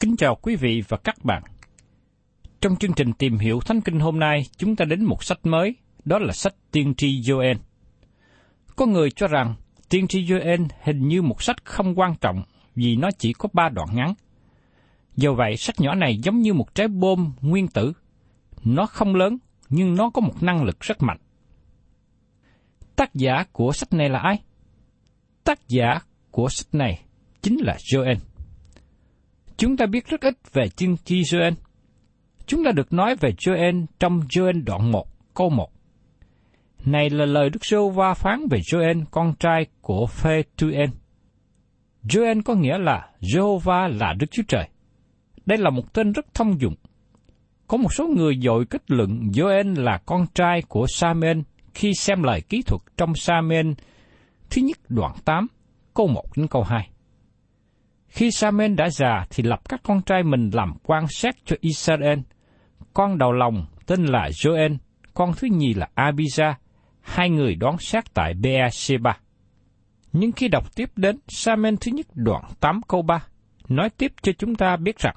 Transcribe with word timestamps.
Kính 0.00 0.16
chào 0.16 0.34
quý 0.42 0.56
vị 0.56 0.82
và 0.88 0.96
các 0.96 1.24
bạn. 1.24 1.42
Trong 2.60 2.76
chương 2.76 2.92
trình 2.92 3.12
tìm 3.12 3.38
hiểu 3.38 3.60
Thánh 3.60 3.80
Kinh 3.80 4.00
hôm 4.00 4.18
nay, 4.18 4.46
chúng 4.56 4.76
ta 4.76 4.84
đến 4.84 5.04
một 5.04 5.24
sách 5.24 5.38
mới, 5.42 5.76
đó 6.04 6.18
là 6.18 6.32
sách 6.32 6.54
Tiên 6.70 6.94
tri 6.94 7.20
Joel. 7.20 7.56
Có 8.76 8.86
người 8.86 9.10
cho 9.10 9.26
rằng 9.26 9.54
Tiên 9.88 10.08
tri 10.08 10.24
Joel 10.24 10.68
hình 10.82 11.08
như 11.08 11.22
một 11.22 11.42
sách 11.42 11.64
không 11.64 11.98
quan 11.98 12.14
trọng 12.20 12.42
vì 12.74 12.96
nó 12.96 13.10
chỉ 13.18 13.32
có 13.32 13.48
ba 13.52 13.68
đoạn 13.68 13.88
ngắn. 13.92 14.14
Do 15.16 15.32
vậy, 15.32 15.56
sách 15.56 15.80
nhỏ 15.80 15.94
này 15.94 16.18
giống 16.22 16.40
như 16.40 16.54
một 16.54 16.74
trái 16.74 16.88
bom 16.88 17.32
nguyên 17.40 17.68
tử. 17.68 17.92
Nó 18.64 18.86
không 18.86 19.14
lớn, 19.14 19.38
nhưng 19.68 19.94
nó 19.94 20.10
có 20.10 20.20
một 20.20 20.42
năng 20.42 20.64
lực 20.64 20.80
rất 20.80 21.02
mạnh. 21.02 21.18
Tác 22.96 23.14
giả 23.14 23.44
của 23.52 23.72
sách 23.72 23.92
này 23.92 24.08
là 24.08 24.18
ai? 24.18 24.40
Tác 25.44 25.68
giả 25.68 25.98
của 26.30 26.48
sách 26.48 26.74
này 26.74 27.02
chính 27.42 27.56
là 27.60 27.76
Joel. 27.78 28.16
Chúng 29.56 29.76
ta 29.76 29.86
biết 29.86 30.06
rất 30.06 30.20
ít 30.20 30.34
về 30.52 30.64
tiên 30.76 30.96
tri 31.04 31.20
Joel. 31.20 31.52
Chúng 32.46 32.64
ta 32.64 32.70
được 32.72 32.92
nói 32.92 33.16
về 33.20 33.30
Joel 33.30 33.86
trong 33.98 34.20
Joel 34.20 34.64
đoạn 34.64 34.92
1, 34.92 35.06
câu 35.34 35.50
1. 35.50 35.70
Này 36.84 37.10
là 37.10 37.26
lời 37.26 37.50
Đức 37.50 37.64
Sô 37.64 37.88
Va 37.90 38.14
phán 38.14 38.48
về 38.50 38.58
Joel, 38.58 39.04
con 39.10 39.32
trai 39.38 39.66
của 39.80 40.06
Phê 40.06 40.42
Tuen. 40.56 40.90
Joel 42.02 42.42
có 42.44 42.54
nghĩa 42.54 42.78
là 42.78 43.10
Jehovah 43.20 43.98
là 43.98 44.14
Đức 44.18 44.26
Chúa 44.30 44.42
Trời. 44.48 44.68
Đây 45.46 45.58
là 45.58 45.70
một 45.70 45.92
tên 45.92 46.12
rất 46.12 46.34
thông 46.34 46.60
dụng. 46.60 46.74
Có 47.66 47.76
một 47.76 47.92
số 47.94 48.06
người 48.06 48.38
dội 48.42 48.64
kết 48.70 48.82
luận 48.90 49.20
Joel 49.32 49.82
là 49.82 49.98
con 50.06 50.26
trai 50.34 50.62
của 50.68 50.86
Samuel 50.88 51.38
khi 51.74 51.94
xem 51.94 52.22
lời 52.22 52.40
kỹ 52.40 52.62
thuật 52.62 52.82
trong 52.96 53.14
Samuel 53.14 53.72
thứ 54.50 54.62
nhất 54.62 54.78
đoạn 54.88 55.12
8, 55.24 55.46
câu 55.94 56.06
1 56.06 56.22
đến 56.36 56.46
câu 56.46 56.62
2. 56.62 56.88
Khi 58.16 58.30
Samuel 58.30 58.74
đã 58.74 58.90
già 58.90 59.24
thì 59.30 59.42
lập 59.42 59.60
các 59.68 59.80
con 59.82 60.02
trai 60.02 60.22
mình 60.22 60.50
làm 60.52 60.74
quan 60.84 61.06
sát 61.08 61.36
cho 61.44 61.56
Israel. 61.60 62.18
Con 62.94 63.18
đầu 63.18 63.32
lòng 63.32 63.66
tên 63.86 64.04
là 64.04 64.28
Joel, 64.28 64.76
con 65.14 65.32
thứ 65.36 65.48
nhì 65.50 65.74
là 65.74 65.88
Abijah, 65.94 66.54
hai 67.00 67.30
người 67.30 67.54
đón 67.54 67.76
sát 67.78 68.14
tại 68.14 68.34
Beersheba. 68.34 69.18
Nhưng 70.12 70.32
khi 70.32 70.48
đọc 70.48 70.76
tiếp 70.76 70.90
đến 70.96 71.18
Samuel 71.28 71.74
thứ 71.80 71.92
nhất 71.92 72.06
đoạn 72.14 72.44
8 72.60 72.80
câu 72.88 73.02
3, 73.02 73.26
nói 73.68 73.90
tiếp 73.90 74.12
cho 74.22 74.32
chúng 74.38 74.54
ta 74.54 74.76
biết 74.76 74.98
rằng, 74.98 75.16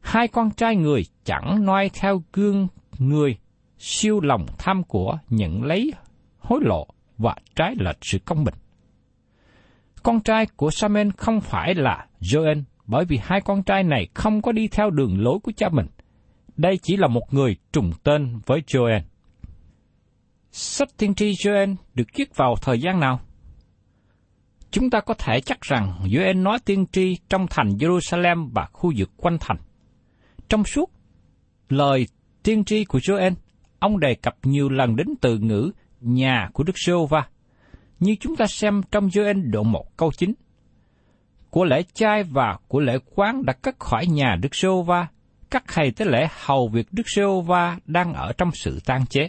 hai 0.00 0.28
con 0.28 0.50
trai 0.50 0.76
người 0.76 1.02
chẳng 1.24 1.64
noi 1.64 1.90
theo 1.94 2.22
gương 2.32 2.68
người, 2.98 3.36
siêu 3.78 4.20
lòng 4.20 4.46
tham 4.58 4.82
của 4.84 5.18
nhận 5.30 5.62
lấy 5.62 5.92
hối 6.38 6.60
lộ 6.62 6.86
và 7.18 7.34
trái 7.56 7.74
lệch 7.78 7.98
sự 8.00 8.18
công 8.24 8.44
bình. 8.44 8.54
Con 10.04 10.20
trai 10.20 10.46
của 10.56 10.70
samen 10.70 11.12
không 11.12 11.40
phải 11.40 11.74
là 11.74 12.06
Joel, 12.20 12.62
bởi 12.86 13.04
vì 13.04 13.18
hai 13.22 13.40
con 13.40 13.62
trai 13.62 13.82
này 13.82 14.08
không 14.14 14.42
có 14.42 14.52
đi 14.52 14.68
theo 14.68 14.90
đường 14.90 15.20
lối 15.20 15.38
của 15.42 15.52
cha 15.56 15.68
mình. 15.68 15.86
Đây 16.56 16.78
chỉ 16.82 16.96
là 16.96 17.08
một 17.08 17.34
người 17.34 17.56
trùng 17.72 17.92
tên 18.02 18.40
với 18.46 18.62
Joel. 18.66 19.00
Sách 20.50 20.88
tiên 20.96 21.14
tri 21.14 21.32
Joel 21.32 21.76
được 21.94 22.04
viết 22.14 22.36
vào 22.36 22.54
thời 22.62 22.80
gian 22.80 23.00
nào? 23.00 23.20
Chúng 24.70 24.90
ta 24.90 25.00
có 25.00 25.14
thể 25.14 25.40
chắc 25.40 25.60
rằng 25.60 26.00
Joel 26.04 26.42
nói 26.42 26.58
tiên 26.64 26.86
tri 26.92 27.16
trong 27.28 27.46
thành 27.50 27.68
Jerusalem 27.68 28.50
và 28.52 28.68
khu 28.72 28.92
vực 28.96 29.10
quanh 29.16 29.38
thành. 29.40 29.56
Trong 30.48 30.64
suốt 30.64 30.90
lời 31.68 32.06
tiên 32.42 32.64
tri 32.64 32.84
của 32.84 32.98
Joel, 32.98 33.34
ông 33.78 34.00
đề 34.00 34.14
cập 34.14 34.36
nhiều 34.42 34.68
lần 34.68 34.96
đến 34.96 35.06
từ 35.20 35.38
ngữ 35.38 35.70
nhà 36.00 36.48
của 36.52 36.64
Đức 36.64 36.74
Sô 36.76 37.06
va 37.06 37.28
như 38.00 38.16
chúng 38.20 38.36
ta 38.36 38.46
xem 38.46 38.80
trong 38.90 39.08
Joel 39.08 39.50
độ 39.50 39.62
1 39.62 39.96
câu 39.96 40.12
9. 40.12 40.34
Của 41.50 41.64
lễ 41.64 41.82
chay 41.94 42.22
và 42.22 42.58
của 42.68 42.80
lễ 42.80 42.98
quán 43.14 43.44
đã 43.44 43.52
cất 43.52 43.78
khỏi 43.78 44.06
nhà 44.06 44.36
Đức 44.42 44.54
Sô 44.54 44.82
Va, 44.82 45.06
các 45.50 45.64
thầy 45.68 45.90
tế 45.90 46.04
lễ 46.04 46.28
hầu 46.44 46.68
việc 46.68 46.86
Đức 46.92 47.02
Sô 47.06 47.40
Va 47.40 47.78
đang 47.86 48.14
ở 48.14 48.32
trong 48.38 48.50
sự 48.52 48.80
tan 48.86 49.06
chế. 49.06 49.28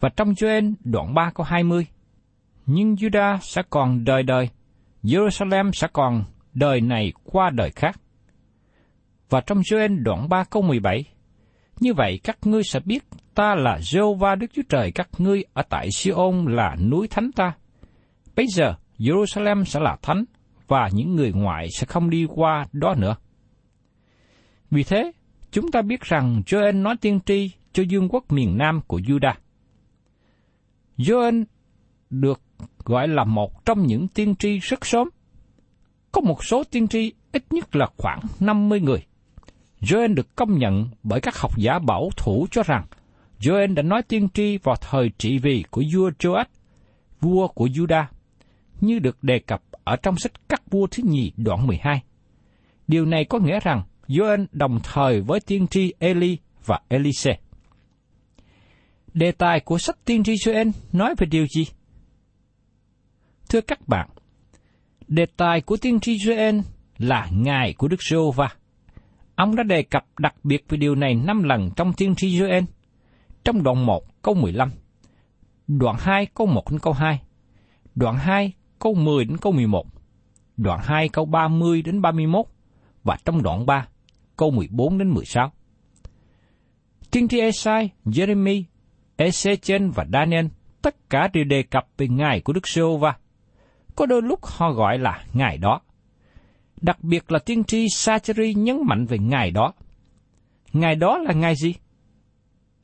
Và 0.00 0.08
trong 0.08 0.32
Joel 0.32 0.74
đoạn 0.84 1.14
3 1.14 1.30
câu 1.34 1.44
20, 1.44 1.86
nhưng 2.66 2.94
Juda 2.94 3.38
sẽ 3.40 3.62
còn 3.70 4.04
đời 4.04 4.22
đời, 4.22 4.48
Jerusalem 5.02 5.72
sẽ 5.72 5.88
còn 5.92 6.24
đời 6.54 6.80
này 6.80 7.12
qua 7.24 7.50
đời 7.50 7.70
khác. 7.70 8.00
Và 9.30 9.40
trong 9.40 9.58
Joel 9.58 10.02
đoạn 10.02 10.28
3 10.28 10.44
câu 10.44 10.62
17, 10.62 11.04
như 11.82 11.94
vậy 11.94 12.20
các 12.22 12.38
ngươi 12.42 12.62
sẽ 12.64 12.80
biết 12.84 13.04
ta 13.34 13.54
là 13.54 13.78
Jehovah 13.78 14.38
Đức 14.38 14.46
Chúa 14.54 14.62
Trời 14.68 14.92
các 14.92 15.08
ngươi 15.18 15.44
ở 15.52 15.62
tại 15.68 15.88
Siôn 15.92 16.44
là 16.48 16.76
núi 16.90 17.08
thánh 17.08 17.32
ta. 17.32 17.52
Bây 18.36 18.46
giờ 18.46 18.74
Jerusalem 18.98 19.64
sẽ 19.64 19.80
là 19.80 19.96
thánh 20.02 20.24
và 20.68 20.88
những 20.92 21.16
người 21.16 21.32
ngoại 21.32 21.68
sẽ 21.78 21.86
không 21.86 22.10
đi 22.10 22.26
qua 22.28 22.66
đó 22.72 22.94
nữa. 22.98 23.16
Vì 24.70 24.82
thế, 24.82 25.12
chúng 25.50 25.70
ta 25.70 25.82
biết 25.82 26.00
rằng 26.00 26.42
Joel 26.46 26.82
nói 26.82 26.96
tiên 27.00 27.20
tri 27.26 27.50
cho 27.72 27.82
dương 27.82 28.08
quốc 28.08 28.32
miền 28.32 28.58
Nam 28.58 28.80
của 28.86 28.98
Judah. 28.98 29.34
Joel 30.98 31.44
được 32.10 32.40
gọi 32.84 33.08
là 33.08 33.24
một 33.24 33.64
trong 33.64 33.86
những 33.86 34.08
tiên 34.08 34.36
tri 34.36 34.58
rất 34.58 34.86
sớm. 34.86 35.08
Có 36.12 36.20
một 36.20 36.44
số 36.44 36.64
tiên 36.64 36.88
tri 36.88 37.12
ít 37.32 37.44
nhất 37.50 37.76
là 37.76 37.86
khoảng 37.96 38.20
50 38.40 38.80
người. 38.80 39.06
Joel 39.82 40.14
được 40.14 40.36
công 40.36 40.58
nhận 40.58 40.88
bởi 41.02 41.20
các 41.20 41.36
học 41.36 41.58
giả 41.58 41.78
bảo 41.78 42.10
thủ 42.16 42.46
cho 42.50 42.62
rằng 42.62 42.86
Joel 43.40 43.74
đã 43.74 43.82
nói 43.82 44.02
tiên 44.02 44.28
tri 44.34 44.58
vào 44.62 44.76
thời 44.80 45.10
trị 45.18 45.38
vì 45.38 45.64
của 45.70 45.82
vua 45.94 46.10
Joach, 46.18 46.44
vua 47.20 47.48
của 47.48 47.66
Judah, 47.66 48.04
như 48.80 48.98
được 48.98 49.24
đề 49.24 49.38
cập 49.38 49.62
ở 49.84 49.96
trong 49.96 50.16
sách 50.16 50.32
Các 50.48 50.62
vua 50.70 50.86
thứ 50.90 51.02
nhì 51.06 51.32
đoạn 51.36 51.66
12. 51.66 52.02
Điều 52.88 53.06
này 53.06 53.24
có 53.24 53.38
nghĩa 53.38 53.60
rằng 53.60 53.82
Joel 54.08 54.46
đồng 54.52 54.80
thời 54.82 55.20
với 55.20 55.40
tiên 55.40 55.66
tri 55.66 55.94
Eli 55.98 56.38
và 56.66 56.80
Elise. 56.88 57.38
Đề 59.14 59.32
tài 59.32 59.60
của 59.60 59.78
sách 59.78 59.96
tiên 60.04 60.24
tri 60.24 60.32
Joel 60.32 60.72
nói 60.92 61.14
về 61.18 61.26
điều 61.30 61.46
gì? 61.46 61.64
Thưa 63.48 63.60
các 63.60 63.88
bạn, 63.88 64.08
đề 65.08 65.26
tài 65.36 65.60
của 65.60 65.76
tiên 65.76 66.00
tri 66.00 66.16
Joel 66.16 66.62
là 66.98 67.28
Ngài 67.32 67.72
của 67.72 67.88
Đức 67.88 68.02
giê 68.10 68.16
va 68.36 68.56
Ông 69.42 69.56
đã 69.56 69.62
đề 69.62 69.82
cập 69.82 70.04
đặc 70.18 70.34
biệt 70.44 70.64
về 70.68 70.76
điều 70.76 70.94
này 70.94 71.14
năm 71.14 71.42
lần 71.42 71.70
trong 71.76 71.92
tiên 71.92 72.14
tri 72.14 72.40
Joel. 72.40 72.64
Trong 73.44 73.62
đoạn 73.62 73.86
1 73.86 74.22
câu 74.22 74.34
15, 74.34 74.70
đoạn 75.68 75.96
2 75.98 76.26
câu 76.26 76.46
1 76.46 76.70
đến 76.70 76.80
câu 76.80 76.92
2, 76.92 77.20
đoạn 77.94 78.16
2 78.16 78.52
câu 78.78 78.94
10 78.94 79.24
đến 79.24 79.36
câu 79.36 79.52
11, 79.52 79.86
đoạn 80.56 80.80
2 80.82 81.08
câu 81.08 81.24
30 81.24 81.82
đến 81.82 82.02
31 82.02 82.46
và 83.04 83.16
trong 83.24 83.42
đoạn 83.42 83.66
3 83.66 83.86
câu 84.36 84.50
14 84.50 84.98
đến 84.98 85.10
16. 85.10 85.52
Tiên 87.10 87.28
tri 87.28 87.40
Esai, 87.40 87.90
Jeremy, 88.04 88.62
Ezechen 89.16 89.92
và 89.92 90.06
Daniel 90.12 90.46
tất 90.82 91.10
cả 91.10 91.28
đều 91.32 91.44
đề 91.44 91.62
cập 91.62 91.86
về 91.98 92.08
ngày 92.08 92.40
của 92.40 92.52
Đức 92.52 92.68
Sô 92.68 92.96
va 92.96 93.16
Có 93.96 94.06
đôi 94.06 94.22
lúc 94.22 94.46
họ 94.46 94.72
gọi 94.72 94.98
là 94.98 95.24
ngày 95.32 95.58
đó. 95.58 95.80
Đặc 96.82 97.04
biệt 97.04 97.32
là 97.32 97.38
tiên 97.38 97.64
tri 97.64 97.86
Sacheri 97.88 98.54
nhấn 98.54 98.82
mạnh 98.86 99.06
về 99.06 99.18
Ngài 99.18 99.50
đó. 99.50 99.72
Ngài 100.72 100.94
đó 100.94 101.18
là 101.18 101.32
Ngài 101.32 101.54
gì? 101.56 101.74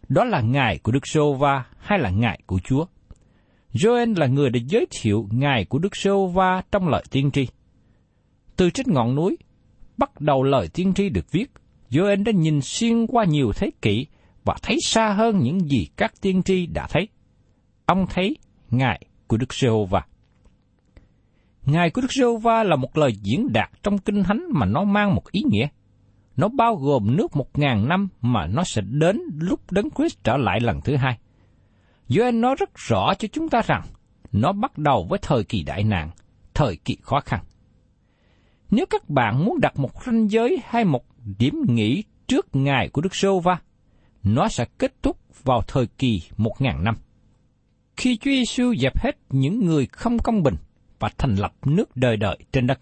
Đó 0.09 0.25
là 0.25 0.41
Ngài 0.41 0.79
của 0.79 0.93
Đức 0.93 1.07
Sô 1.07 1.35
va 1.35 1.65
hay 1.79 1.99
là 1.99 2.11
Ngài 2.11 2.41
của 2.47 2.59
Chúa? 2.65 2.85
Joel 3.73 4.19
là 4.19 4.27
người 4.27 4.51
đã 4.51 4.61
giới 4.67 4.87
thiệu 4.91 5.29
Ngài 5.31 5.65
của 5.65 5.79
Đức 5.79 5.97
Sô 5.97 6.27
va 6.27 6.63
trong 6.73 6.89
lời 6.89 7.05
tiên 7.11 7.31
tri. 7.31 7.49
Từ 8.57 8.71
trên 8.71 8.87
ngọn 8.89 9.15
núi, 9.15 9.37
bắt 9.97 10.21
đầu 10.21 10.43
lời 10.43 10.69
tiên 10.75 10.95
tri 10.95 11.09
được 11.09 11.33
viết, 11.33 11.51
Joel 11.91 12.25
đã 12.25 12.33
nhìn 12.33 12.61
xuyên 12.61 13.07
qua 13.07 13.25
nhiều 13.25 13.53
thế 13.57 13.71
kỷ 13.83 14.07
và 14.45 14.57
thấy 14.63 14.77
xa 14.83 15.13
hơn 15.13 15.39
những 15.39 15.61
gì 15.71 15.87
các 15.97 16.13
tiên 16.21 16.43
tri 16.43 16.67
đã 16.67 16.87
thấy. 16.91 17.09
Ông 17.87 18.07
thấy 18.11 18.37
Ngài 18.71 19.07
của 19.27 19.37
Đức 19.37 19.55
Giê-hô-va. 19.55 20.07
Ngài 21.69 21.91
của 21.91 22.01
Đức 22.01 22.13
giê 22.13 22.25
va 22.43 22.63
là 22.63 22.77
một 22.77 22.99
lời 22.99 23.13
diễn 23.23 23.53
đạt 23.53 23.71
trong 23.83 23.99
Kinh 23.99 24.23
Thánh 24.23 24.45
mà 24.51 24.67
nó 24.67 24.85
mang 24.85 25.15
một 25.15 25.31
ý 25.33 25.43
nghĩa. 25.51 25.69
Nó 26.37 26.49
bao 26.49 26.77
gồm 26.77 27.17
nước 27.17 27.37
một 27.37 27.59
ngàn 27.59 27.89
năm 27.89 28.09
mà 28.21 28.47
nó 28.47 28.65
sẽ 28.65 28.83
đến 28.83 29.21
lúc 29.39 29.73
Đấng 29.73 29.91
Christ 29.91 30.25
trở 30.25 30.37
lại 30.37 30.61
lần 30.61 30.81
thứ 30.81 30.97
hai. 30.97 31.19
Gioan 32.09 32.41
nói 32.41 32.55
rất 32.59 32.71
rõ 32.75 33.15
cho 33.15 33.29
chúng 33.33 33.49
ta 33.49 33.63
rằng 33.67 33.83
nó 34.33 34.53
bắt 34.53 34.79
đầu 34.79 35.07
với 35.11 35.19
thời 35.23 35.45
kỳ 35.45 35.63
đại 35.63 35.85
nạn, 35.85 36.11
thời 36.55 36.77
kỳ 36.77 36.97
khó 37.03 37.21
khăn. 37.21 37.41
Nếu 38.71 38.87
các 38.91 39.09
bạn 39.09 39.45
muốn 39.45 39.61
đặt 39.61 39.79
một 39.79 39.91
ranh 40.07 40.31
giới 40.31 40.59
hay 40.65 40.85
một 40.85 41.05
điểm 41.39 41.55
nghỉ 41.69 42.05
trước 42.27 42.47
ngày 42.53 42.89
của 42.89 43.01
Đức 43.01 43.15
Sô 43.15 43.41
Va, 43.41 43.59
nó 44.23 44.49
sẽ 44.49 44.65
kết 44.79 45.03
thúc 45.03 45.19
vào 45.45 45.63
thời 45.67 45.87
kỳ 45.87 46.23
một 46.37 46.55
ngàn 46.59 46.85
năm. 46.85 46.97
Khi 47.97 48.17
Chúa 48.17 48.31
Giêsu 48.31 48.75
dẹp 48.75 48.99
hết 48.99 49.19
những 49.31 49.67
người 49.67 49.87
không 49.87 50.19
công 50.19 50.43
bình 50.43 50.55
và 50.99 51.11
thành 51.19 51.35
lập 51.35 51.53
nước 51.65 51.97
đời 51.97 52.17
đời 52.17 52.39
trên 52.53 52.67
đất. 52.67 52.81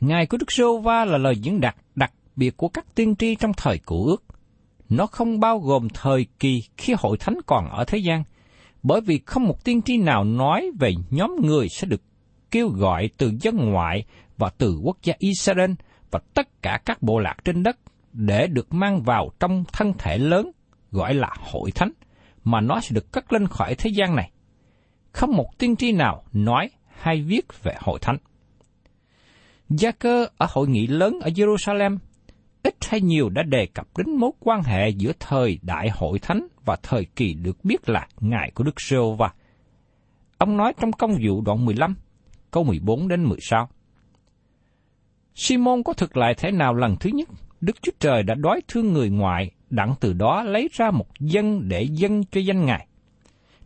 Ngài 0.00 0.26
của 0.26 0.36
Đức 0.36 0.52
Sô 0.52 0.78
Va 0.78 1.04
là 1.04 1.18
lời 1.18 1.36
diễn 1.36 1.60
đạt 1.60 1.76
đặc 1.94 2.12
biệt 2.36 2.56
của 2.56 2.68
các 2.68 2.94
tiên 2.94 3.16
tri 3.16 3.34
trong 3.34 3.52
thời 3.56 3.78
cổ 3.78 4.06
ước. 4.06 4.24
Nó 4.88 5.06
không 5.06 5.40
bao 5.40 5.58
gồm 5.58 5.88
thời 5.88 6.26
kỳ 6.38 6.62
khi 6.76 6.94
hội 6.98 7.16
thánh 7.18 7.38
còn 7.46 7.68
ở 7.70 7.84
thế 7.84 7.98
gian, 7.98 8.22
bởi 8.82 9.00
vì 9.00 9.20
không 9.26 9.44
một 9.44 9.64
tiên 9.64 9.82
tri 9.82 9.96
nào 9.96 10.24
nói 10.24 10.70
về 10.80 10.92
nhóm 11.10 11.36
người 11.42 11.68
sẽ 11.68 11.86
được 11.86 12.02
kêu 12.50 12.68
gọi 12.68 13.10
từ 13.16 13.32
dân 13.40 13.56
ngoại 13.56 14.04
và 14.36 14.50
từ 14.58 14.80
quốc 14.82 14.98
gia 15.02 15.14
Israel 15.18 15.70
và 16.10 16.20
tất 16.34 16.62
cả 16.62 16.80
các 16.84 17.02
bộ 17.02 17.18
lạc 17.18 17.36
trên 17.44 17.62
đất 17.62 17.78
để 18.12 18.46
được 18.46 18.74
mang 18.74 19.02
vào 19.02 19.30
trong 19.40 19.64
thân 19.72 19.92
thể 19.98 20.18
lớn 20.18 20.50
gọi 20.90 21.14
là 21.14 21.34
hội 21.52 21.70
thánh, 21.70 21.92
mà 22.44 22.60
nó 22.60 22.80
sẽ 22.80 22.94
được 22.94 23.12
cất 23.12 23.32
lên 23.32 23.46
khỏi 23.46 23.74
thế 23.74 23.90
gian 23.94 24.16
này. 24.16 24.30
Không 25.18 25.36
một 25.36 25.58
tiên 25.58 25.76
tri 25.76 25.92
nào 25.92 26.22
nói 26.32 26.70
hay 26.86 27.22
viết 27.22 27.62
về 27.62 27.74
hội 27.80 27.98
thánh. 28.02 28.16
Gia 29.68 29.90
cơ 29.90 30.26
ở 30.36 30.46
hội 30.50 30.68
nghị 30.68 30.86
lớn 30.86 31.18
ở 31.22 31.30
Jerusalem 31.30 31.98
ít 32.62 32.74
hay 32.88 33.00
nhiều 33.00 33.28
đã 33.28 33.42
đề 33.42 33.66
cập 33.66 33.86
đến 33.96 34.16
mối 34.16 34.30
quan 34.40 34.62
hệ 34.62 34.88
giữa 34.88 35.12
thời 35.20 35.58
đại 35.62 35.90
hội 35.90 36.18
thánh 36.18 36.46
và 36.64 36.76
thời 36.82 37.04
kỳ 37.04 37.34
được 37.34 37.64
biết 37.64 37.88
là 37.88 38.08
ngày 38.20 38.50
của 38.54 38.64
Đức 38.64 38.80
Sêu 38.80 39.12
và 39.12 39.32
Ông 40.38 40.56
nói 40.56 40.72
trong 40.80 40.92
công 40.92 41.18
vụ 41.26 41.40
đoạn 41.40 41.64
15, 41.64 41.94
câu 42.50 42.64
14 42.64 43.08
đến 43.08 43.24
16. 43.24 43.68
Simon 45.34 45.82
có 45.82 45.92
thực 45.92 46.16
lại 46.16 46.34
thế 46.34 46.50
nào 46.50 46.74
lần 46.74 46.96
thứ 47.00 47.10
nhất, 47.10 47.28
Đức 47.60 47.82
Chúa 47.82 47.92
Trời 48.00 48.22
đã 48.22 48.34
đói 48.34 48.60
thương 48.68 48.92
người 48.92 49.10
ngoại, 49.10 49.50
đặng 49.70 49.94
từ 50.00 50.12
đó 50.12 50.42
lấy 50.42 50.68
ra 50.72 50.90
một 50.90 51.06
dân 51.20 51.68
để 51.68 51.82
dân 51.82 52.24
cho 52.24 52.40
danh 52.40 52.66
Ngài. 52.66 52.88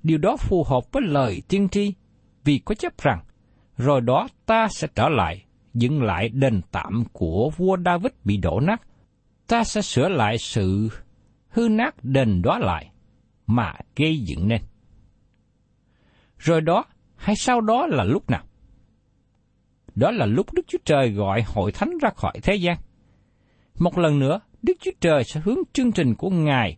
Điều 0.03 0.19
đó 0.19 0.37
phù 0.37 0.65
hợp 0.65 0.93
với 0.93 1.03
lời 1.07 1.43
tiên 1.49 1.69
tri, 1.69 1.95
vì 2.45 2.59
có 2.59 2.75
chấp 2.75 2.99
rằng, 2.99 3.25
rồi 3.77 4.01
đó 4.01 4.29
ta 4.47 4.69
sẽ 4.71 4.89
trở 4.95 5.09
lại, 5.09 5.45
dựng 5.75 6.03
lại 6.03 6.29
đền 6.29 6.61
tạm 6.71 7.05
của 7.13 7.51
vua 7.57 7.77
David 7.85 8.13
bị 8.25 8.37
đổ 8.37 8.61
nát. 8.61 8.83
Ta 9.47 9.65
sẽ 9.65 9.83
sửa 9.83 10.09
lại 10.09 10.39
sự 10.39 10.89
hư 11.49 11.69
nát 11.69 11.95
đền 12.05 12.43
đó 12.43 12.59
lại, 12.59 12.91
mà 13.47 13.73
gây 13.97 14.19
dựng 14.19 14.49
nên. 14.49 14.61
Rồi 16.39 16.61
đó, 16.61 16.85
hay 17.17 17.37
sau 17.37 17.61
đó 17.61 17.87
là 17.87 18.05
lúc 18.05 18.31
nào? 18.31 18.45
Đó 19.95 20.11
là 20.11 20.27
lúc 20.27 20.53
Đức 20.53 20.63
Chúa 20.67 20.79
Trời 20.85 21.11
gọi 21.11 21.43
hội 21.47 21.73
thánh 21.73 21.99
ra 22.03 22.11
khỏi 22.17 22.33
thế 22.43 22.55
gian. 22.55 22.79
Một 23.79 23.99
lần 23.99 24.19
nữa, 24.19 24.41
Đức 24.63 24.75
Chúa 24.81 24.91
Trời 25.01 25.25
sẽ 25.25 25.41
hướng 25.45 25.59
chương 25.73 25.93
trình 25.93 26.15
của 26.15 26.31
Ngài 26.31 26.77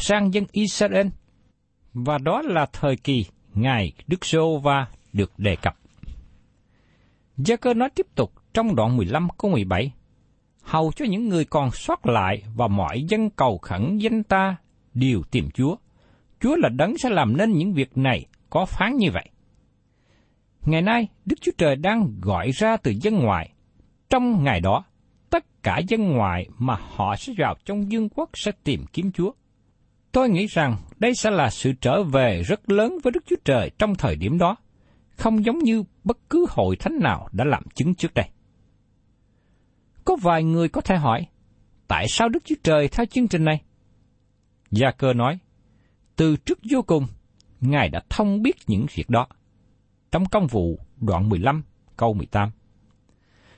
sang 0.00 0.34
dân 0.34 0.44
Israel, 0.52 1.06
và 1.94 2.18
đó 2.18 2.42
là 2.42 2.66
thời 2.72 2.96
kỳ 2.96 3.24
Ngài 3.54 3.92
Đức 4.06 4.24
Sô 4.24 4.58
Va 4.58 4.86
được 5.12 5.32
đề 5.38 5.56
cập. 5.56 5.76
Gia 7.36 7.56
cơ 7.56 7.74
nói 7.74 7.88
tiếp 7.94 8.06
tục 8.14 8.32
trong 8.54 8.74
đoạn 8.74 8.96
15 8.96 9.28
câu 9.38 9.50
17, 9.50 9.92
Hầu 10.62 10.92
cho 10.92 11.04
những 11.04 11.28
người 11.28 11.44
còn 11.44 11.70
sót 11.70 12.06
lại 12.06 12.42
và 12.54 12.68
mọi 12.68 13.02
dân 13.08 13.30
cầu 13.30 13.58
khẩn 13.58 13.96
danh 13.98 14.22
ta 14.22 14.56
đều 14.94 15.22
tìm 15.30 15.50
Chúa. 15.54 15.76
Chúa 16.40 16.56
là 16.56 16.68
đấng 16.68 16.98
sẽ 16.98 17.10
làm 17.10 17.36
nên 17.36 17.52
những 17.52 17.72
việc 17.72 17.98
này 17.98 18.26
có 18.50 18.64
phán 18.64 18.96
như 18.96 19.10
vậy. 19.12 19.28
Ngày 20.64 20.82
nay, 20.82 21.08
Đức 21.24 21.36
Chúa 21.40 21.52
Trời 21.58 21.76
đang 21.76 22.20
gọi 22.20 22.50
ra 22.50 22.76
từ 22.76 22.94
dân 23.00 23.18
ngoại. 23.18 23.52
Trong 24.10 24.44
ngày 24.44 24.60
đó, 24.60 24.84
tất 25.30 25.62
cả 25.62 25.80
dân 25.88 26.08
ngoại 26.08 26.48
mà 26.58 26.76
họ 26.80 27.16
sẽ 27.16 27.32
vào 27.38 27.54
trong 27.64 27.92
dương 27.92 28.08
quốc 28.08 28.30
sẽ 28.34 28.52
tìm 28.64 28.84
kiếm 28.92 29.12
Chúa. 29.12 29.32
Tôi 30.12 30.28
nghĩ 30.28 30.46
rằng 30.46 30.76
đây 30.98 31.14
sẽ 31.14 31.30
là 31.30 31.50
sự 31.50 31.72
trở 31.80 32.02
về 32.02 32.42
rất 32.42 32.70
lớn 32.70 32.98
với 33.02 33.10
Đức 33.10 33.24
Chúa 33.26 33.36
Trời 33.44 33.70
trong 33.78 33.94
thời 33.94 34.16
điểm 34.16 34.38
đó, 34.38 34.56
không 35.16 35.44
giống 35.44 35.58
như 35.58 35.84
bất 36.04 36.18
cứ 36.30 36.46
hội 36.48 36.76
thánh 36.76 36.98
nào 37.00 37.28
đã 37.32 37.44
làm 37.44 37.62
chứng 37.74 37.94
trước 37.94 38.14
đây. 38.14 38.28
Có 40.04 40.16
vài 40.22 40.44
người 40.44 40.68
có 40.68 40.80
thể 40.80 40.96
hỏi, 40.96 41.26
tại 41.88 42.06
sao 42.08 42.28
Đức 42.28 42.44
Chúa 42.44 42.54
Trời 42.62 42.88
theo 42.88 43.06
chương 43.06 43.28
trình 43.28 43.44
này? 43.44 43.62
Gia 44.70 44.90
cơ 44.90 45.12
nói, 45.12 45.38
từ 46.16 46.36
trước 46.36 46.58
vô 46.70 46.82
cùng, 46.82 47.06
Ngài 47.60 47.88
đã 47.88 48.00
thông 48.08 48.42
biết 48.42 48.56
những 48.66 48.86
việc 48.94 49.10
đó 49.10 49.26
trong 50.10 50.24
công 50.24 50.46
vụ 50.46 50.78
đoạn 51.00 51.28
15 51.28 51.62
câu 51.96 52.14
18. 52.14 52.50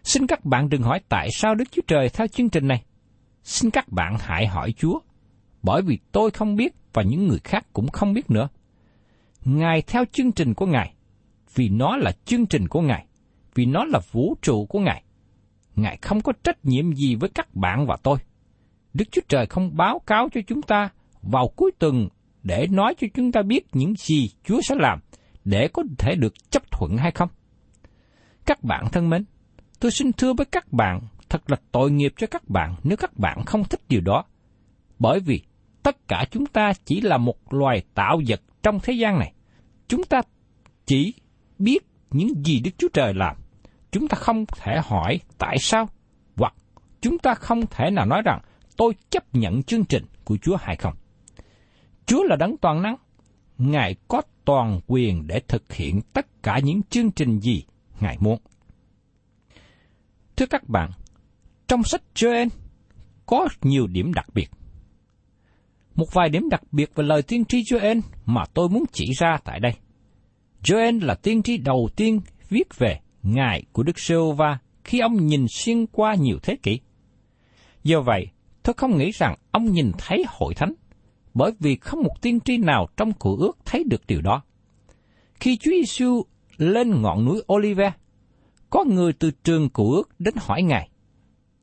Xin 0.02 0.26
các 0.26 0.44
bạn 0.44 0.68
đừng 0.68 0.82
hỏi 0.82 1.00
tại 1.08 1.28
sao 1.32 1.54
Đức 1.54 1.64
Chúa 1.72 1.82
Trời 1.86 2.08
theo 2.08 2.26
chương 2.26 2.50
trình 2.50 2.68
này. 2.68 2.84
Xin 3.42 3.70
các 3.70 3.88
bạn 3.88 4.16
hãy 4.20 4.46
hỏi 4.46 4.72
Chúa, 4.72 5.00
bởi 5.64 5.82
vì 5.82 5.98
tôi 6.12 6.30
không 6.30 6.56
biết 6.56 6.74
và 6.92 7.02
những 7.02 7.28
người 7.28 7.40
khác 7.44 7.66
cũng 7.72 7.88
không 7.88 8.12
biết 8.12 8.30
nữa. 8.30 8.48
Ngài 9.44 9.82
theo 9.82 10.04
chương 10.12 10.32
trình 10.32 10.54
của 10.54 10.66
Ngài, 10.66 10.94
vì 11.54 11.68
nó 11.68 11.96
là 11.96 12.12
chương 12.24 12.46
trình 12.46 12.68
của 12.68 12.80
Ngài, 12.80 13.06
vì 13.54 13.66
nó 13.66 13.84
là 13.84 14.00
vũ 14.12 14.34
trụ 14.42 14.66
của 14.66 14.80
Ngài. 14.80 15.04
Ngài 15.76 15.98
không 16.02 16.20
có 16.20 16.32
trách 16.44 16.64
nhiệm 16.64 16.92
gì 16.92 17.14
với 17.14 17.30
các 17.34 17.54
bạn 17.54 17.86
và 17.86 17.96
tôi. 18.02 18.18
Đức 18.94 19.04
Chúa 19.10 19.22
Trời 19.28 19.46
không 19.46 19.76
báo 19.76 19.98
cáo 19.98 20.28
cho 20.34 20.40
chúng 20.46 20.62
ta 20.62 20.88
vào 21.22 21.48
cuối 21.56 21.70
tuần 21.78 22.08
để 22.42 22.66
nói 22.70 22.94
cho 23.00 23.06
chúng 23.14 23.32
ta 23.32 23.42
biết 23.42 23.66
những 23.72 23.94
gì 23.96 24.30
Chúa 24.44 24.60
sẽ 24.68 24.74
làm 24.78 25.00
để 25.44 25.68
có 25.68 25.82
thể 25.98 26.14
được 26.14 26.50
chấp 26.50 26.70
thuận 26.70 26.96
hay 26.96 27.10
không? 27.10 27.28
Các 28.46 28.64
bạn 28.64 28.84
thân 28.92 29.10
mến, 29.10 29.24
tôi 29.80 29.90
xin 29.90 30.12
thưa 30.12 30.32
với 30.32 30.46
các 30.46 30.72
bạn, 30.72 31.00
thật 31.28 31.50
là 31.50 31.56
tội 31.72 31.90
nghiệp 31.90 32.12
cho 32.16 32.26
các 32.26 32.48
bạn 32.48 32.74
nếu 32.84 32.96
các 32.96 33.18
bạn 33.18 33.44
không 33.44 33.64
thích 33.64 33.80
điều 33.88 34.00
đó. 34.00 34.24
Bởi 34.98 35.20
vì 35.20 35.42
tất 35.84 36.08
cả 36.08 36.24
chúng 36.30 36.46
ta 36.46 36.72
chỉ 36.84 37.00
là 37.00 37.18
một 37.18 37.52
loài 37.52 37.82
tạo 37.94 38.20
vật 38.26 38.42
trong 38.62 38.80
thế 38.80 38.92
gian 38.92 39.18
này. 39.18 39.32
Chúng 39.88 40.04
ta 40.04 40.22
chỉ 40.86 41.14
biết 41.58 41.78
những 42.10 42.44
gì 42.44 42.60
Đức 42.60 42.70
Chúa 42.78 42.88
Trời 42.92 43.14
làm. 43.14 43.36
Chúng 43.90 44.08
ta 44.08 44.16
không 44.16 44.44
thể 44.46 44.80
hỏi 44.84 45.20
tại 45.38 45.56
sao, 45.58 45.88
hoặc 46.36 46.54
chúng 47.00 47.18
ta 47.18 47.34
không 47.34 47.66
thể 47.66 47.90
nào 47.90 48.06
nói 48.06 48.22
rằng 48.24 48.40
tôi 48.76 48.94
chấp 49.10 49.34
nhận 49.34 49.62
chương 49.62 49.84
trình 49.84 50.04
của 50.24 50.36
Chúa 50.42 50.56
hay 50.56 50.76
không. 50.76 50.94
Chúa 52.06 52.24
là 52.24 52.36
đấng 52.36 52.56
toàn 52.56 52.82
năng. 52.82 52.96
Ngài 53.58 53.96
có 54.08 54.22
toàn 54.44 54.80
quyền 54.86 55.26
để 55.26 55.40
thực 55.48 55.72
hiện 55.72 56.00
tất 56.12 56.42
cả 56.42 56.58
những 56.58 56.82
chương 56.82 57.10
trình 57.10 57.40
gì 57.40 57.64
Ngài 58.00 58.16
muốn. 58.20 58.40
Thưa 60.36 60.46
các 60.46 60.68
bạn, 60.68 60.90
trong 61.68 61.82
sách 61.84 62.02
Joel 62.14 62.48
có 63.26 63.48
nhiều 63.62 63.86
điểm 63.86 64.14
đặc 64.14 64.26
biệt. 64.34 64.50
Một 65.94 66.12
vài 66.12 66.28
điểm 66.28 66.48
đặc 66.48 66.62
biệt 66.72 66.90
về 66.94 67.04
lời 67.04 67.22
tiên 67.22 67.44
tri 67.44 67.62
Joel 67.62 68.00
mà 68.26 68.44
tôi 68.54 68.68
muốn 68.68 68.84
chỉ 68.92 69.12
ra 69.18 69.38
tại 69.44 69.60
đây. 69.60 69.72
Joel 70.62 71.04
là 71.04 71.14
tiên 71.14 71.42
tri 71.42 71.56
đầu 71.56 71.88
tiên 71.96 72.20
viết 72.48 72.78
về 72.78 73.00
ngài 73.22 73.62
của 73.72 73.82
Đức 73.82 73.98
Sêu 73.98 74.32
va 74.32 74.58
khi 74.84 75.00
ông 75.00 75.26
nhìn 75.26 75.46
xuyên 75.48 75.86
qua 75.86 76.14
nhiều 76.14 76.38
thế 76.42 76.56
kỷ. 76.62 76.80
Do 77.84 78.00
vậy, 78.00 78.26
tôi 78.62 78.74
không 78.76 78.98
nghĩ 78.98 79.10
rằng 79.10 79.34
ông 79.50 79.72
nhìn 79.72 79.92
thấy 79.98 80.24
hội 80.28 80.54
thánh, 80.54 80.74
bởi 81.34 81.52
vì 81.60 81.76
không 81.76 82.02
một 82.02 82.22
tiên 82.22 82.40
tri 82.40 82.56
nào 82.56 82.88
trong 82.96 83.12
cựu 83.12 83.36
ước 83.36 83.58
thấy 83.64 83.84
được 83.84 84.06
điều 84.06 84.20
đó. 84.20 84.42
Khi 85.34 85.56
Chúa 85.56 85.70
Giêsu 85.70 86.22
lên 86.56 87.02
ngọn 87.02 87.24
núi 87.24 87.42
Olive, 87.52 87.92
có 88.70 88.84
người 88.84 89.12
từ 89.12 89.30
trường 89.44 89.68
cựu 89.68 89.92
ước 89.92 90.10
đến 90.18 90.34
hỏi 90.38 90.62
Ngài, 90.62 90.88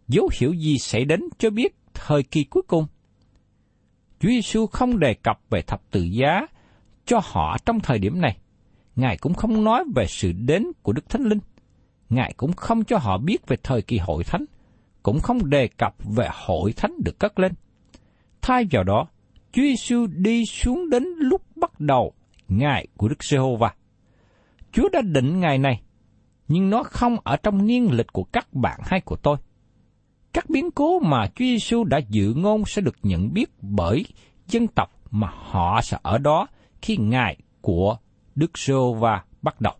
dấu 0.07 0.29
hiệu 0.39 0.53
gì 0.53 0.77
sẽ 0.77 1.03
đến 1.03 1.19
cho 1.37 1.49
biết 1.49 1.75
thời 1.93 2.23
kỳ 2.23 2.43
cuối 2.43 2.63
cùng? 2.67 2.85
Chúa 4.21 4.29
Giêsu 4.29 4.67
không 4.67 4.99
đề 4.99 5.13
cập 5.13 5.39
về 5.49 5.61
thập 5.61 5.81
tự 5.91 6.01
giá 6.03 6.41
cho 7.05 7.19
họ 7.23 7.57
trong 7.65 7.79
thời 7.79 7.99
điểm 7.99 8.21
này. 8.21 8.37
Ngài 8.95 9.17
cũng 9.17 9.33
không 9.33 9.63
nói 9.63 9.83
về 9.95 10.05
sự 10.07 10.31
đến 10.31 10.67
của 10.81 10.93
Đức 10.93 11.09
Thánh 11.09 11.23
Linh. 11.23 11.39
Ngài 12.09 12.33
cũng 12.37 12.53
không 12.53 12.83
cho 12.83 12.97
họ 12.97 13.17
biết 13.17 13.47
về 13.47 13.57
thời 13.63 13.81
kỳ 13.81 13.97
hội 13.97 14.23
thánh, 14.23 14.45
cũng 15.03 15.19
không 15.19 15.49
đề 15.49 15.67
cập 15.67 15.95
về 16.15 16.27
hội 16.31 16.73
thánh 16.73 16.91
được 17.03 17.19
cất 17.19 17.39
lên. 17.39 17.53
Thay 18.41 18.67
vào 18.71 18.83
đó, 18.83 19.07
Chúa 19.51 19.61
Giêsu 19.61 20.07
đi 20.07 20.45
xuống 20.45 20.89
đến 20.89 21.03
lúc 21.17 21.41
bắt 21.55 21.79
đầu 21.79 22.13
ngày 22.47 22.87
của 22.97 23.07
Đức 23.07 23.23
Giê-hô-va. 23.23 23.73
Chúa 24.71 24.89
đã 24.89 25.01
định 25.01 25.39
ngày 25.39 25.57
này, 25.57 25.81
nhưng 26.47 26.69
nó 26.69 26.83
không 26.83 27.17
ở 27.23 27.37
trong 27.37 27.65
niên 27.65 27.91
lịch 27.91 28.13
của 28.13 28.23
các 28.23 28.53
bạn 28.53 28.79
hay 28.83 29.01
của 29.01 29.15
tôi. 29.15 29.37
Các 30.33 30.49
biến 30.49 30.71
cố 30.71 30.99
mà 30.99 31.27
Chúa 31.27 31.45
Giêsu 31.45 31.83
đã 31.83 31.97
dự 31.97 32.33
ngôn 32.33 32.63
sẽ 32.65 32.81
được 32.81 32.95
nhận 33.03 33.33
biết 33.33 33.49
bởi 33.61 34.05
dân 34.47 34.67
tộc 34.67 34.91
mà 35.11 35.27
họ 35.33 35.81
sẽ 35.81 35.97
ở 36.01 36.17
đó 36.17 36.47
khi 36.81 36.97
ngày 36.97 37.37
của 37.61 37.97
Đức 38.35 38.57
Sô 38.57 38.93
và 38.93 39.23
bắt 39.41 39.61
đầu. 39.61 39.73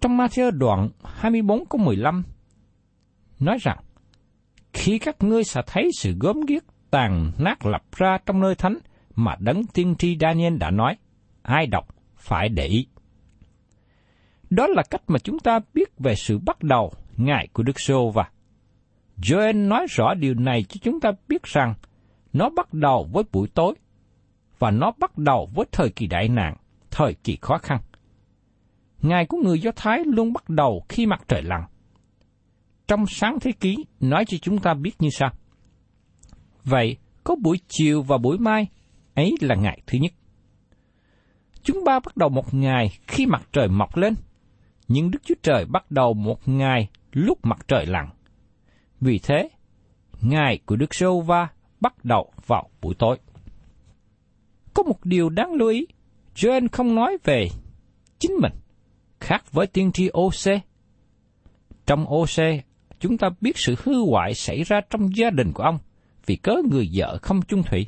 Trong 0.00 0.18
Matthew 0.18 0.50
đoạn 0.50 0.88
24 1.04 1.66
câu 1.66 1.80
15 1.80 2.24
nói 3.40 3.58
rằng, 3.60 3.78
Khi 4.72 4.98
các 4.98 5.22
ngươi 5.22 5.44
sẽ 5.44 5.62
thấy 5.66 5.90
sự 5.98 6.14
gớm 6.20 6.40
ghiếc 6.40 6.64
tàn 6.90 7.32
nát 7.38 7.66
lập 7.66 7.82
ra 7.96 8.18
trong 8.26 8.40
nơi 8.40 8.54
thánh 8.54 8.78
mà 9.14 9.36
đấng 9.38 9.66
tiên 9.66 9.94
tri 9.98 10.16
Daniel 10.20 10.56
đã 10.56 10.70
nói, 10.70 10.96
ai 11.42 11.66
đọc 11.66 11.88
phải 12.16 12.48
để 12.48 12.66
ý. 12.66 12.86
Đó 14.50 14.66
là 14.66 14.82
cách 14.90 15.02
mà 15.06 15.18
chúng 15.18 15.38
ta 15.38 15.60
biết 15.74 15.98
về 15.98 16.14
sự 16.14 16.38
bắt 16.38 16.62
đầu 16.62 16.92
ngày 17.16 17.48
của 17.52 17.62
Đức 17.62 17.80
Sô 17.80 18.10
và 18.10 18.30
Joel 19.22 19.68
nói 19.68 19.86
rõ 19.90 20.14
điều 20.14 20.34
này 20.34 20.62
cho 20.62 20.80
chúng 20.82 21.00
ta 21.00 21.12
biết 21.28 21.42
rằng 21.42 21.74
nó 22.32 22.50
bắt 22.50 22.74
đầu 22.74 23.08
với 23.12 23.24
buổi 23.32 23.48
tối 23.48 23.74
và 24.58 24.70
nó 24.70 24.92
bắt 24.98 25.18
đầu 25.18 25.48
với 25.54 25.66
thời 25.72 25.90
kỳ 25.90 26.06
đại 26.06 26.28
nạn, 26.28 26.56
thời 26.90 27.14
kỳ 27.14 27.38
khó 27.40 27.58
khăn. 27.58 27.80
Ngày 29.02 29.26
của 29.26 29.38
người 29.44 29.60
Do 29.60 29.70
Thái 29.76 30.02
luôn 30.04 30.32
bắt 30.32 30.48
đầu 30.48 30.84
khi 30.88 31.06
mặt 31.06 31.20
trời 31.28 31.42
lặn. 31.42 31.62
Trong 32.88 33.06
sáng 33.06 33.40
thế 33.40 33.52
ký 33.52 33.76
nói 34.00 34.24
cho 34.24 34.38
chúng 34.38 34.58
ta 34.58 34.74
biết 34.74 34.92
như 34.98 35.08
sau. 35.10 35.30
Vậy, 36.64 36.96
có 37.24 37.36
buổi 37.36 37.60
chiều 37.68 38.02
và 38.02 38.18
buổi 38.18 38.38
mai, 38.38 38.66
ấy 39.14 39.34
là 39.40 39.54
ngày 39.54 39.80
thứ 39.86 39.98
nhất. 39.98 40.12
Chúng 41.62 41.84
ta 41.86 42.00
bắt 42.00 42.16
đầu 42.16 42.28
một 42.28 42.54
ngày 42.54 42.98
khi 43.06 43.26
mặt 43.26 43.48
trời 43.52 43.68
mọc 43.68 43.96
lên, 43.96 44.14
nhưng 44.88 45.10
Đức 45.10 45.18
Chúa 45.24 45.34
Trời 45.42 45.64
bắt 45.64 45.90
đầu 45.90 46.14
một 46.14 46.48
ngày 46.48 46.88
lúc 47.12 47.38
mặt 47.42 47.58
trời 47.68 47.86
lặn. 47.86 48.08
Vì 49.00 49.18
thế, 49.18 49.48
ngày 50.20 50.58
của 50.66 50.76
Đức 50.76 50.94
Sô 50.94 51.20
Va 51.20 51.48
bắt 51.80 52.04
đầu 52.04 52.32
vào 52.46 52.68
buổi 52.82 52.94
tối. 52.98 53.18
Có 54.74 54.82
một 54.82 55.04
điều 55.04 55.28
đáng 55.28 55.54
lưu 55.54 55.68
ý, 55.68 55.86
Joel 56.34 56.68
không 56.72 56.94
nói 56.94 57.16
về 57.24 57.48
chính 58.18 58.32
mình, 58.42 58.52
khác 59.20 59.52
với 59.52 59.66
tiên 59.66 59.92
tri 59.92 60.08
OC. 60.08 60.62
Trong 61.86 62.06
OC, 62.14 62.64
chúng 63.00 63.18
ta 63.18 63.28
biết 63.40 63.52
sự 63.56 63.74
hư 63.84 64.04
hoại 64.10 64.34
xảy 64.34 64.62
ra 64.62 64.80
trong 64.90 65.16
gia 65.16 65.30
đình 65.30 65.52
của 65.52 65.62
ông 65.62 65.78
vì 66.26 66.36
cớ 66.36 66.54
người 66.70 66.90
vợ 66.94 67.18
không 67.22 67.42
chung 67.42 67.62
thủy. 67.62 67.86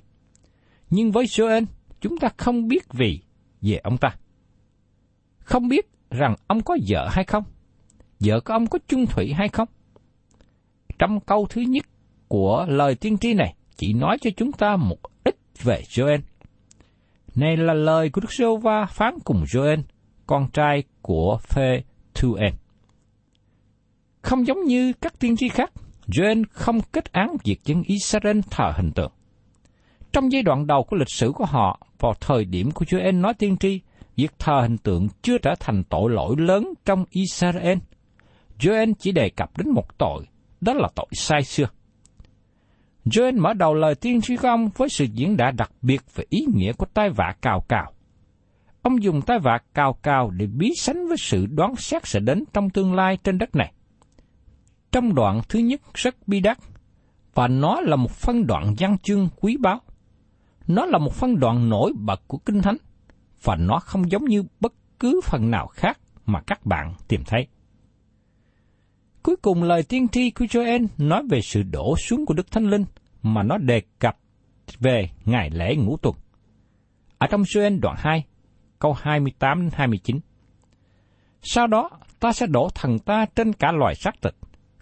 Nhưng 0.90 1.12
với 1.12 1.24
Joel, 1.24 1.64
chúng 2.00 2.18
ta 2.18 2.28
không 2.36 2.68
biết 2.68 2.92
vì 2.92 3.20
về 3.62 3.76
ông 3.76 3.98
ta. 3.98 4.16
Không 5.38 5.68
biết 5.68 5.86
rằng 6.10 6.34
ông 6.46 6.62
có 6.62 6.76
vợ 6.88 7.08
hay 7.12 7.24
không, 7.24 7.44
vợ 8.20 8.40
của 8.40 8.52
ông 8.52 8.66
có 8.66 8.78
chung 8.88 9.06
thủy 9.06 9.32
hay 9.32 9.48
không. 9.48 9.68
Trong 11.00 11.20
câu 11.20 11.46
thứ 11.50 11.60
nhất 11.60 11.84
của 12.28 12.66
lời 12.68 12.94
tiên 12.94 13.18
tri 13.18 13.34
này 13.34 13.54
chỉ 13.76 13.92
nói 13.92 14.18
cho 14.20 14.30
chúng 14.36 14.52
ta 14.52 14.76
một 14.76 14.98
ít 15.24 15.36
về 15.62 15.82
Joel. 15.88 16.18
Này 17.34 17.56
là 17.56 17.74
lời 17.74 18.10
của 18.10 18.20
Đức 18.20 18.32
giê 18.32 18.44
va 18.62 18.86
phán 18.86 19.14
cùng 19.24 19.44
Joel, 19.44 19.82
con 20.26 20.48
trai 20.52 20.82
của 21.02 21.38
Phê 21.42 21.82
Thuen. 22.14 22.52
Không 24.22 24.46
giống 24.46 24.64
như 24.64 24.92
các 24.92 25.18
tiên 25.18 25.36
tri 25.36 25.48
khác, 25.48 25.72
Joel 26.06 26.44
không 26.50 26.80
kết 26.92 27.12
án 27.12 27.36
việc 27.44 27.64
dân 27.64 27.82
Israel 27.82 28.40
thờ 28.50 28.72
hình 28.76 28.92
tượng. 28.92 29.12
Trong 30.12 30.32
giai 30.32 30.42
đoạn 30.42 30.66
đầu 30.66 30.84
của 30.84 30.96
lịch 30.96 31.10
sử 31.10 31.32
của 31.34 31.44
họ, 31.44 31.86
vào 31.98 32.14
thời 32.20 32.44
điểm 32.44 32.70
của 32.70 32.84
Joel 32.84 33.20
nói 33.20 33.34
tiên 33.34 33.56
tri, 33.56 33.80
việc 34.16 34.32
thờ 34.38 34.60
hình 34.62 34.78
tượng 34.78 35.08
chưa 35.22 35.38
trở 35.38 35.54
thành 35.60 35.84
tội 35.84 36.10
lỗi 36.10 36.34
lớn 36.38 36.68
trong 36.84 37.04
Israel. 37.10 37.78
Joel 38.58 38.92
chỉ 38.98 39.12
đề 39.12 39.30
cập 39.30 39.58
đến 39.58 39.70
một 39.70 39.98
tội, 39.98 40.26
đó 40.60 40.74
là 40.74 40.88
tội 40.94 41.06
sai 41.12 41.42
xưa. 41.42 41.66
Joel 43.04 43.40
mở 43.40 43.54
đầu 43.54 43.74
lời 43.74 43.94
tiên 43.94 44.20
tri 44.20 44.36
của 44.36 44.48
ông 44.48 44.70
với 44.76 44.88
sự 44.88 45.04
diễn 45.04 45.36
đạt 45.36 45.54
đặc 45.56 45.70
biệt 45.82 46.00
về 46.14 46.24
ý 46.28 46.44
nghĩa 46.54 46.72
của 46.72 46.86
tai 46.94 47.10
vạ 47.10 47.34
cào 47.42 47.64
cào. 47.68 47.92
Ông 48.82 49.02
dùng 49.02 49.22
tai 49.22 49.38
vạ 49.38 49.58
cào 49.74 49.92
cào 49.92 50.30
để 50.30 50.46
bí 50.46 50.72
sánh 50.76 51.08
với 51.08 51.16
sự 51.16 51.46
đoán 51.46 51.76
xét 51.76 52.06
sẽ 52.06 52.20
đến 52.20 52.44
trong 52.52 52.70
tương 52.70 52.94
lai 52.94 53.18
trên 53.24 53.38
đất 53.38 53.56
này. 53.56 53.72
Trong 54.92 55.14
đoạn 55.14 55.40
thứ 55.48 55.58
nhất 55.58 55.80
rất 55.94 56.28
bi 56.28 56.40
đát, 56.40 56.58
và 57.34 57.48
nó 57.48 57.80
là 57.80 57.96
một 57.96 58.10
phân 58.10 58.46
đoạn 58.46 58.74
văn 58.78 58.98
chương 58.98 59.28
quý 59.40 59.56
báu. 59.56 59.80
Nó 60.66 60.86
là 60.86 60.98
một 60.98 61.14
phân 61.14 61.40
đoạn 61.40 61.68
nổi 61.68 61.92
bật 61.96 62.22
của 62.26 62.38
Kinh 62.38 62.62
Thánh, 62.62 62.76
và 63.42 63.56
nó 63.56 63.78
không 63.78 64.10
giống 64.10 64.24
như 64.24 64.44
bất 64.60 64.72
cứ 64.98 65.20
phần 65.24 65.50
nào 65.50 65.66
khác 65.66 65.98
mà 66.26 66.40
các 66.40 66.66
bạn 66.66 66.94
tìm 67.08 67.20
thấy. 67.26 67.46
Cuối 69.22 69.36
cùng 69.42 69.62
lời 69.62 69.82
tiên 69.82 70.08
tri 70.08 70.30
của 70.30 70.44
Joel 70.44 70.86
nói 70.98 71.22
về 71.30 71.40
sự 71.40 71.62
đổ 71.62 71.96
xuống 71.96 72.26
của 72.26 72.34
Đức 72.34 72.50
Thánh 72.50 72.70
Linh 72.70 72.84
mà 73.22 73.42
nó 73.42 73.58
đề 73.58 73.82
cập 73.98 74.16
về 74.78 75.10
ngày 75.24 75.50
lễ 75.50 75.76
ngũ 75.76 75.96
tuần. 75.96 76.14
Ở 77.18 77.26
trong 77.30 77.42
Joel 77.42 77.80
đoạn 77.80 77.96
2, 77.98 78.24
câu 78.78 78.96
28-29. 79.02 80.18
Sau 81.42 81.66
đó, 81.66 81.90
ta 82.20 82.32
sẽ 82.32 82.46
đổ 82.46 82.68
thần 82.74 82.98
ta 82.98 83.26
trên 83.36 83.52
cả 83.52 83.72
loài 83.72 83.94
xác 83.94 84.22
thịt. 84.22 84.34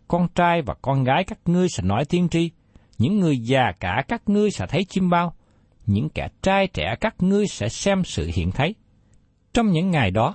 Con 0.08 0.28
trai 0.34 0.62
và 0.62 0.74
con 0.82 1.04
gái 1.04 1.24
các 1.24 1.38
ngươi 1.44 1.68
sẽ 1.68 1.82
nói 1.82 2.04
tiên 2.04 2.28
tri. 2.28 2.50
Những 2.98 3.18
người 3.18 3.38
già 3.38 3.72
cả 3.80 4.02
các 4.08 4.28
ngươi 4.28 4.50
sẽ 4.50 4.66
thấy 4.66 4.84
chim 4.84 5.10
bao. 5.10 5.34
Những 5.86 6.08
kẻ 6.08 6.28
trai 6.42 6.66
trẻ 6.66 6.94
các 7.00 7.14
ngươi 7.18 7.46
sẽ 7.46 7.68
xem 7.68 8.04
sự 8.04 8.30
hiện 8.34 8.50
thấy. 8.50 8.74
Trong 9.54 9.70
những 9.70 9.90
ngày 9.90 10.10
đó, 10.10 10.34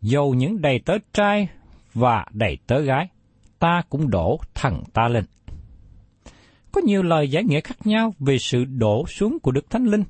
dầu 0.00 0.34
những 0.34 0.60
đầy 0.60 0.78
tớ 0.84 0.94
trai 1.12 1.48
và 1.94 2.26
đầy 2.32 2.58
tớ 2.66 2.80
gái, 2.80 3.08
ta 3.64 3.82
cũng 3.88 4.10
đổ 4.10 4.40
thần 4.54 4.82
ta 4.92 5.08
lên. 5.08 5.24
Có 6.72 6.80
nhiều 6.84 7.02
lời 7.02 7.30
giải 7.30 7.44
nghĩa 7.44 7.60
khác 7.60 7.86
nhau 7.86 8.14
về 8.18 8.38
sự 8.38 8.64
đổ 8.64 9.06
xuống 9.06 9.38
của 9.42 9.50
Đức 9.50 9.70
Thánh 9.70 9.84
Linh, 9.84 10.04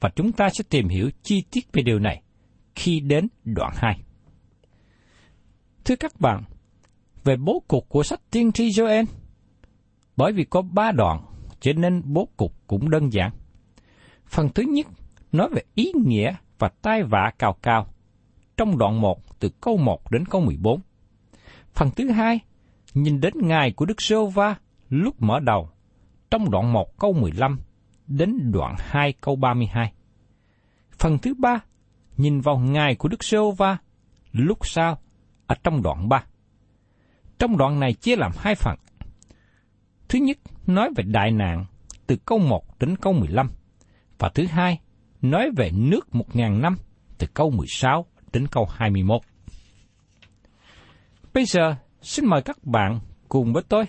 và 0.00 0.10
chúng 0.16 0.32
ta 0.32 0.48
sẽ 0.48 0.64
tìm 0.70 0.88
hiểu 0.88 1.10
chi 1.22 1.44
tiết 1.50 1.72
về 1.72 1.82
điều 1.82 1.98
này 1.98 2.22
khi 2.74 3.00
đến 3.00 3.28
đoạn 3.44 3.72
2. 3.76 4.00
Thưa 5.84 5.96
các 5.96 6.20
bạn, 6.20 6.42
về 7.24 7.36
bố 7.36 7.62
cục 7.68 7.88
của 7.88 8.02
sách 8.02 8.20
tiên 8.30 8.52
tri 8.52 8.68
Joel, 8.68 9.04
bởi 10.16 10.32
vì 10.32 10.44
có 10.44 10.62
ba 10.62 10.92
đoạn, 10.92 11.20
cho 11.60 11.72
nên 11.72 12.02
bố 12.04 12.28
cục 12.36 12.52
cũng 12.66 12.90
đơn 12.90 13.12
giản. 13.12 13.30
Phần 14.26 14.48
thứ 14.54 14.62
nhất 14.62 14.86
nói 15.32 15.48
về 15.52 15.62
ý 15.74 15.92
nghĩa 16.04 16.34
và 16.58 16.68
tai 16.82 17.02
vạ 17.02 17.32
cao 17.38 17.56
cao 17.62 17.86
trong 18.56 18.78
đoạn 18.78 19.00
1 19.00 19.40
từ 19.40 19.48
câu 19.60 19.76
1 19.76 20.10
đến 20.10 20.24
câu 20.26 20.40
14. 20.40 20.80
Phần 21.74 21.90
thứ 21.96 22.10
hai 22.10 22.40
nhìn 22.94 23.20
đến 23.20 23.34
ngày 23.40 23.72
của 23.72 23.84
Đức 23.84 24.02
Sơ 24.02 24.24
Va 24.24 24.56
lúc 24.88 25.22
mở 25.22 25.40
đầu 25.40 25.70
trong 26.30 26.50
đoạn 26.50 26.72
1 26.72 26.98
câu 26.98 27.12
15 27.12 27.58
đến 28.06 28.52
đoạn 28.52 28.74
2 28.78 29.12
câu 29.12 29.36
32. 29.36 29.92
Phần 30.98 31.18
thứ 31.18 31.34
ba, 31.34 31.60
nhìn 32.16 32.40
vào 32.40 32.58
ngày 32.58 32.94
của 32.94 33.08
Đức 33.08 33.24
Sơ 33.24 33.50
Va 33.50 33.76
lúc 34.32 34.58
sau 34.66 34.98
ở 35.46 35.54
trong 35.62 35.82
đoạn 35.82 36.08
3. 36.08 36.24
Trong 37.38 37.56
đoạn 37.56 37.80
này 37.80 37.92
chia 37.92 38.16
làm 38.16 38.32
hai 38.36 38.54
phần. 38.54 38.76
Thứ 40.08 40.18
nhất, 40.18 40.38
nói 40.66 40.90
về 40.96 41.04
đại 41.04 41.30
nạn 41.30 41.64
từ 42.06 42.16
câu 42.16 42.38
1 42.38 42.78
đến 42.80 42.96
câu 42.96 43.12
15, 43.12 43.50
và 44.18 44.28
thứ 44.28 44.46
hai, 44.46 44.80
nói 45.22 45.50
về 45.56 45.70
nước 45.70 46.14
một 46.14 46.36
ngàn 46.36 46.62
năm 46.62 46.76
từ 47.18 47.26
câu 47.34 47.50
16 47.50 48.06
đến 48.32 48.46
câu 48.46 48.68
21. 48.70 49.20
Bây 51.34 51.44
giờ, 51.44 51.76
xin 52.04 52.26
mời 52.26 52.42
các 52.42 52.64
bạn 52.64 53.00
cùng 53.28 53.52
với 53.52 53.62
tôi 53.68 53.84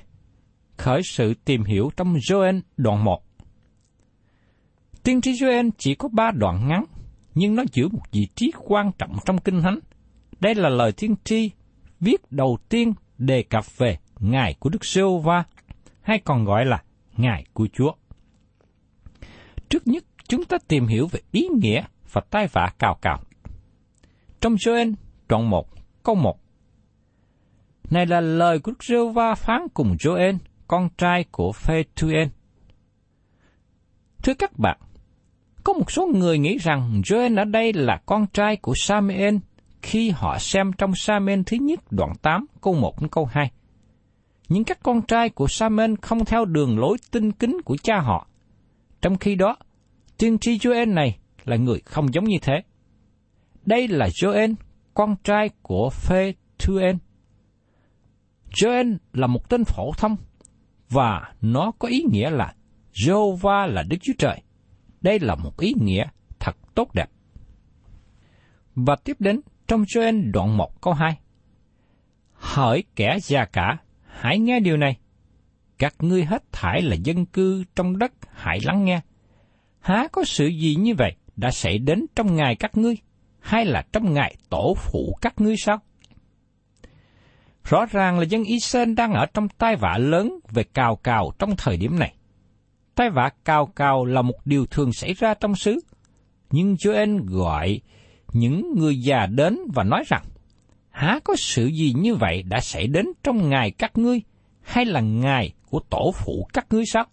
khởi 0.78 1.02
sự 1.04 1.34
tìm 1.46 1.64
hiểu 1.64 1.90
trong 1.98 2.14
Joel 2.14 2.62
đoạn 2.78 3.04
1. 3.04 3.24
Tiên 5.04 5.22
tri 5.22 5.32
Joel 5.32 5.70
chỉ 5.78 5.96
có 5.96 6.10
ba 6.12 6.32
đoạn 6.32 6.68
ngắn, 6.68 6.86
nhưng 7.34 7.56
nó 7.56 7.64
giữ 7.74 7.88
một 7.88 8.02
vị 8.12 8.28
trí 8.36 8.52
quan 8.60 8.92
trọng 8.98 9.18
trong 9.26 9.38
Kinh 9.38 9.62
Thánh. 9.62 9.80
Đây 10.40 10.56
là 10.56 10.70
lời 10.70 10.92
tiên 10.92 11.16
tri 11.24 11.52
viết 12.00 12.32
đầu 12.32 12.58
tiên 12.70 12.94
đề 13.18 13.44
cập 13.44 13.78
về 13.78 13.98
Ngài 14.20 14.56
của 14.60 14.70
Đức 14.70 14.86
giê 14.86 15.02
va 15.24 15.44
hay 16.02 16.20
còn 16.20 16.46
gọi 16.46 16.66
là 16.66 16.84
Ngài 17.18 17.46
của 17.54 17.68
Chúa. 17.74 17.92
Trước 19.70 19.88
nhất, 19.88 20.04
chúng 20.28 20.46
ta 20.46 20.58
tìm 20.68 20.88
hiểu 20.88 21.08
về 21.08 21.20
ý 21.32 21.48
nghĩa 21.62 21.84
và 22.12 22.22
tai 22.30 22.48
vạ 22.48 22.74
cào 22.80 22.98
cào. 23.02 23.20
Trong 24.42 24.56
Joel 24.56 24.94
đoạn 25.28 25.50
1, 25.50 25.70
câu 26.04 26.16
1. 26.16 26.45
Này 27.90 28.06
là 28.06 28.22
lời 28.22 28.60
của 28.60 28.72
Đức 28.72 28.84
giê 28.84 28.98
va 29.14 29.36
phán 29.36 29.62
cùng 29.74 29.96
Joel, 30.00 30.38
con 30.68 30.90
trai 30.98 31.26
của 31.32 31.52
Phê 31.52 31.84
Phethuel. 31.84 32.28
Thưa 34.24 34.34
các 34.34 34.60
bạn, 34.60 34.78
có 35.64 35.74
một 35.74 35.92
số 35.92 36.08
người 36.08 36.38
nghĩ 36.38 36.58
rằng 36.58 37.02
Joel 37.06 37.38
ở 37.38 37.44
đây 37.44 37.74
là 37.74 38.02
con 38.06 38.28
trai 38.34 38.56
của 38.56 38.74
Samuel 38.76 39.36
khi 39.82 40.10
họ 40.10 40.38
xem 40.40 40.72
trong 40.78 40.96
Samuel 40.96 41.42
thứ 41.46 41.58
nhất 41.62 41.80
đoạn 41.92 42.14
8 42.22 42.46
câu 42.62 42.74
1 42.74 43.02
đến 43.02 43.10
câu 43.10 43.26
2. 43.26 43.52
Nhưng 44.50 44.64
các 44.64 44.80
con 44.84 45.02
trai 45.02 45.30
của 45.30 45.48
Samuel 45.48 45.94
không 46.02 46.26
theo 46.26 46.46
đường 46.46 46.80
lối 46.80 46.98
tinh 47.12 47.32
kính 47.32 47.58
của 47.66 47.78
cha 47.84 48.00
họ. 48.00 48.28
Trong 49.02 49.18
khi 49.18 49.36
đó, 49.36 49.58
tiên 50.18 50.38
tri 50.38 50.58
Joel 50.58 50.94
này 50.94 51.18
là 51.46 51.56
người 51.56 51.80
không 51.86 52.14
giống 52.14 52.26
như 52.26 52.38
thế. 52.42 52.54
Đây 53.66 53.88
là 53.88 54.08
Joel, 54.08 54.56
con 54.94 55.16
trai 55.24 55.50
của 55.62 55.90
Phê 55.90 56.34
Phethuel. 56.60 56.96
Joel 58.56 58.98
là 59.14 59.28
một 59.28 59.50
tên 59.50 59.64
phổ 59.66 59.92
thông 59.98 60.16
và 60.90 61.34
nó 61.42 61.72
có 61.80 61.88
ý 61.88 62.04
nghĩa 62.12 62.30
là 62.30 62.54
Jehovah 62.94 63.68
là 63.68 63.84
Đức 63.84 63.98
Chúa 64.02 64.14
Trời. 64.18 64.42
Đây 65.02 65.20
là 65.20 65.36
một 65.36 65.60
ý 65.60 65.74
nghĩa 65.82 66.06
thật 66.40 66.56
tốt 66.76 66.94
đẹp. 66.94 67.10
Và 68.76 68.96
tiếp 68.96 69.18
đến 69.20 69.42
trong 69.68 69.84
Joel 69.84 70.32
đoạn 70.32 70.58
1 70.58 70.82
câu 70.82 70.94
2. 70.94 71.18
Hỡi 72.34 72.84
kẻ 72.96 73.18
già 73.22 73.46
cả, 73.46 73.78
hãy 74.08 74.40
nghe 74.40 74.60
điều 74.60 74.78
này. 74.78 74.98
Các 75.78 75.96
ngươi 76.00 76.26
hết 76.26 76.44
thải 76.52 76.82
là 76.82 76.96
dân 76.96 77.26
cư 77.26 77.64
trong 77.76 77.98
đất, 77.98 78.12
hãy 78.32 78.60
lắng 78.64 78.86
nghe. 78.86 79.02
Há 79.80 80.08
có 80.12 80.24
sự 80.24 80.48
gì 80.48 80.76
như 80.76 80.96
vậy 80.96 81.16
đã 81.36 81.52
xảy 81.52 81.78
đến 81.78 82.06
trong 82.16 82.36
ngày 82.36 82.56
các 82.56 82.78
ngươi, 82.78 82.98
hay 83.40 83.66
là 83.66 83.86
trong 83.94 84.14
ngày 84.14 84.36
tổ 84.50 84.74
phụ 84.78 85.18
các 85.22 85.42
ngươi 85.42 85.56
sao? 85.58 85.80
Rõ 87.66 87.86
ràng 87.86 88.20
là 88.20 88.26
dân 88.26 88.44
Israel 88.44 88.94
đang 88.94 89.14
ở 89.14 89.26
trong 89.26 89.48
tai 89.50 89.76
vạ 89.76 89.98
lớn 89.98 90.40
về 90.52 90.64
cào 90.64 90.96
cào 90.96 91.32
trong 91.40 91.56
thời 91.58 91.78
điểm 91.78 92.00
này. 92.00 92.16
Tai 92.96 93.10
vạ 93.10 93.30
cào 93.46 93.66
cào 93.66 94.06
là 94.06 94.22
một 94.22 94.46
điều 94.46 94.66
thường 94.66 94.94
xảy 94.94 95.14
ra 95.14 95.34
trong 95.34 95.56
xứ, 95.56 95.80
nhưng 96.52 96.76
Joel 96.76 97.26
gọi 97.26 97.80
những 98.34 98.74
người 98.78 99.02
già 99.02 99.26
đến 99.26 99.58
và 99.74 99.84
nói 99.84 100.04
rằng, 100.08 100.24
há 100.90 101.20
có 101.24 101.36
sự 101.38 101.66
gì 101.66 101.94
như 101.98 102.16
vậy 102.16 102.44
đã 102.44 102.60
xảy 102.60 102.88
đến 102.88 103.06
trong 103.24 103.50
ngày 103.50 103.72
các 103.72 103.98
ngươi, 103.98 104.22
hay 104.62 104.86
là 104.86 105.02
ngày 105.02 105.54
của 105.70 105.80
tổ 105.90 106.12
phụ 106.16 106.48
các 106.54 106.66
ngươi 106.70 106.86
sao? 106.86 107.06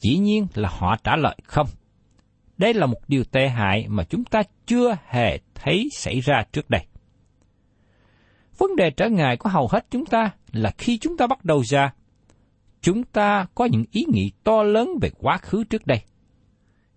Dĩ 0.00 0.18
nhiên 0.18 0.46
là 0.54 0.68
họ 0.72 0.96
trả 1.04 1.16
lời 1.16 1.36
không. 1.44 1.66
Đây 2.56 2.74
là 2.74 2.86
một 2.86 3.08
điều 3.08 3.24
tệ 3.24 3.48
hại 3.48 3.86
mà 3.88 4.04
chúng 4.04 4.24
ta 4.24 4.42
chưa 4.66 4.96
hề 5.06 5.38
thấy 5.54 5.88
xảy 5.92 6.20
ra 6.20 6.42
trước 6.52 6.70
đây. 6.70 6.86
Vấn 8.58 8.76
đề 8.76 8.90
trở 8.90 9.08
ngại 9.08 9.36
của 9.36 9.48
hầu 9.48 9.68
hết 9.68 9.86
chúng 9.90 10.06
ta 10.06 10.30
là 10.52 10.70
khi 10.78 10.98
chúng 10.98 11.16
ta 11.16 11.26
bắt 11.26 11.44
đầu 11.44 11.62
ra, 11.64 11.92
chúng 12.80 13.04
ta 13.04 13.46
có 13.54 13.64
những 13.64 13.84
ý 13.90 14.04
nghĩ 14.08 14.32
to 14.44 14.62
lớn 14.62 14.88
về 15.02 15.10
quá 15.18 15.38
khứ 15.38 15.64
trước 15.64 15.86
đây. 15.86 16.00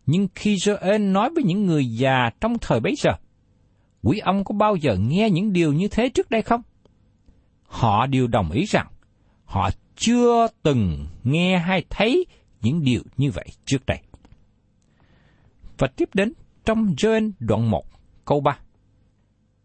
Nhưng 0.06 0.28
khi 0.36 0.56
Joel 0.56 1.12
nói 1.12 1.30
với 1.36 1.44
những 1.44 1.66
người 1.66 1.86
già 1.86 2.30
trong 2.42 2.58
thời 2.62 2.80
bấy 2.80 2.96
giờ, 2.98 3.12
quý 4.04 4.20
ông 4.20 4.44
có 4.44 4.56
bao 4.56 4.76
giờ 4.76 4.96
nghe 5.00 5.30
những 5.30 5.54
điều 5.54 5.74
như 5.74 5.88
thế 5.88 6.10
trước 6.10 6.30
đây 6.30 6.42
không? 6.42 6.62
Họ 7.64 8.06
đều 8.06 8.28
đồng 8.28 8.52
ý 8.52 8.66
rằng 8.66 8.88
họ 9.46 9.70
chưa 9.96 10.48
từng 10.64 11.08
nghe 11.24 11.58
hay 11.58 11.86
thấy 11.90 12.26
những 12.62 12.84
điều 12.84 13.02
như 13.18 13.32
vậy 13.32 13.48
trước 13.66 13.86
đây. 13.86 14.00
Và 15.78 15.88
tiếp 15.88 16.10
đến 16.14 16.34
trong 16.66 16.96
Joel 16.98 17.32
đoạn 17.40 17.70
1 17.70 17.86
câu 18.26 18.42
3. 18.42 18.58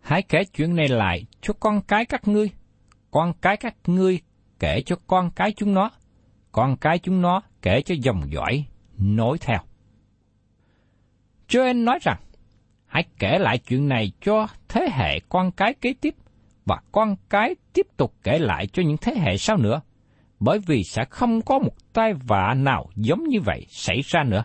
Hãy 0.06 0.22
kể 0.22 0.44
chuyện 0.44 0.76
này 0.76 0.88
lại 0.88 1.26
cho 1.40 1.54
con 1.60 1.80
cái 1.82 2.04
các 2.04 2.28
ngươi, 2.28 2.50
con 3.10 3.32
cái 3.40 3.56
các 3.56 3.76
ngươi 3.86 4.20
kể 4.58 4.82
cho 4.86 4.96
con 5.06 5.30
cái 5.30 5.52
chúng 5.52 5.74
nó, 5.74 5.90
con 6.52 6.76
cái 6.76 6.98
chúng 6.98 7.22
nó 7.22 7.42
kể 7.62 7.82
cho 7.82 7.94
dòng 8.02 8.22
dõi 8.32 8.64
nối 8.98 9.38
theo. 9.38 9.58
Joel 11.48 11.84
nói 11.84 11.98
rằng, 12.02 12.20
hãy 12.86 13.04
kể 13.18 13.38
lại 13.38 13.58
chuyện 13.58 13.88
này 13.88 14.12
cho 14.20 14.46
thế 14.68 14.88
hệ 14.92 15.20
con 15.28 15.50
cái 15.50 15.74
kế 15.74 15.94
tiếp, 16.00 16.14
và 16.64 16.80
con 16.92 17.16
cái 17.28 17.56
tiếp 17.72 17.86
tục 17.96 18.14
kể 18.22 18.38
lại 18.38 18.66
cho 18.66 18.82
những 18.82 18.96
thế 19.00 19.14
hệ 19.14 19.36
sau 19.36 19.56
nữa, 19.56 19.80
bởi 20.40 20.58
vì 20.66 20.82
sẽ 20.84 21.04
không 21.10 21.42
có 21.42 21.58
một 21.58 21.92
tai 21.92 22.14
vạ 22.14 22.54
nào 22.54 22.90
giống 22.96 23.24
như 23.24 23.40
vậy 23.40 23.66
xảy 23.68 24.00
ra 24.04 24.24
nữa. 24.24 24.44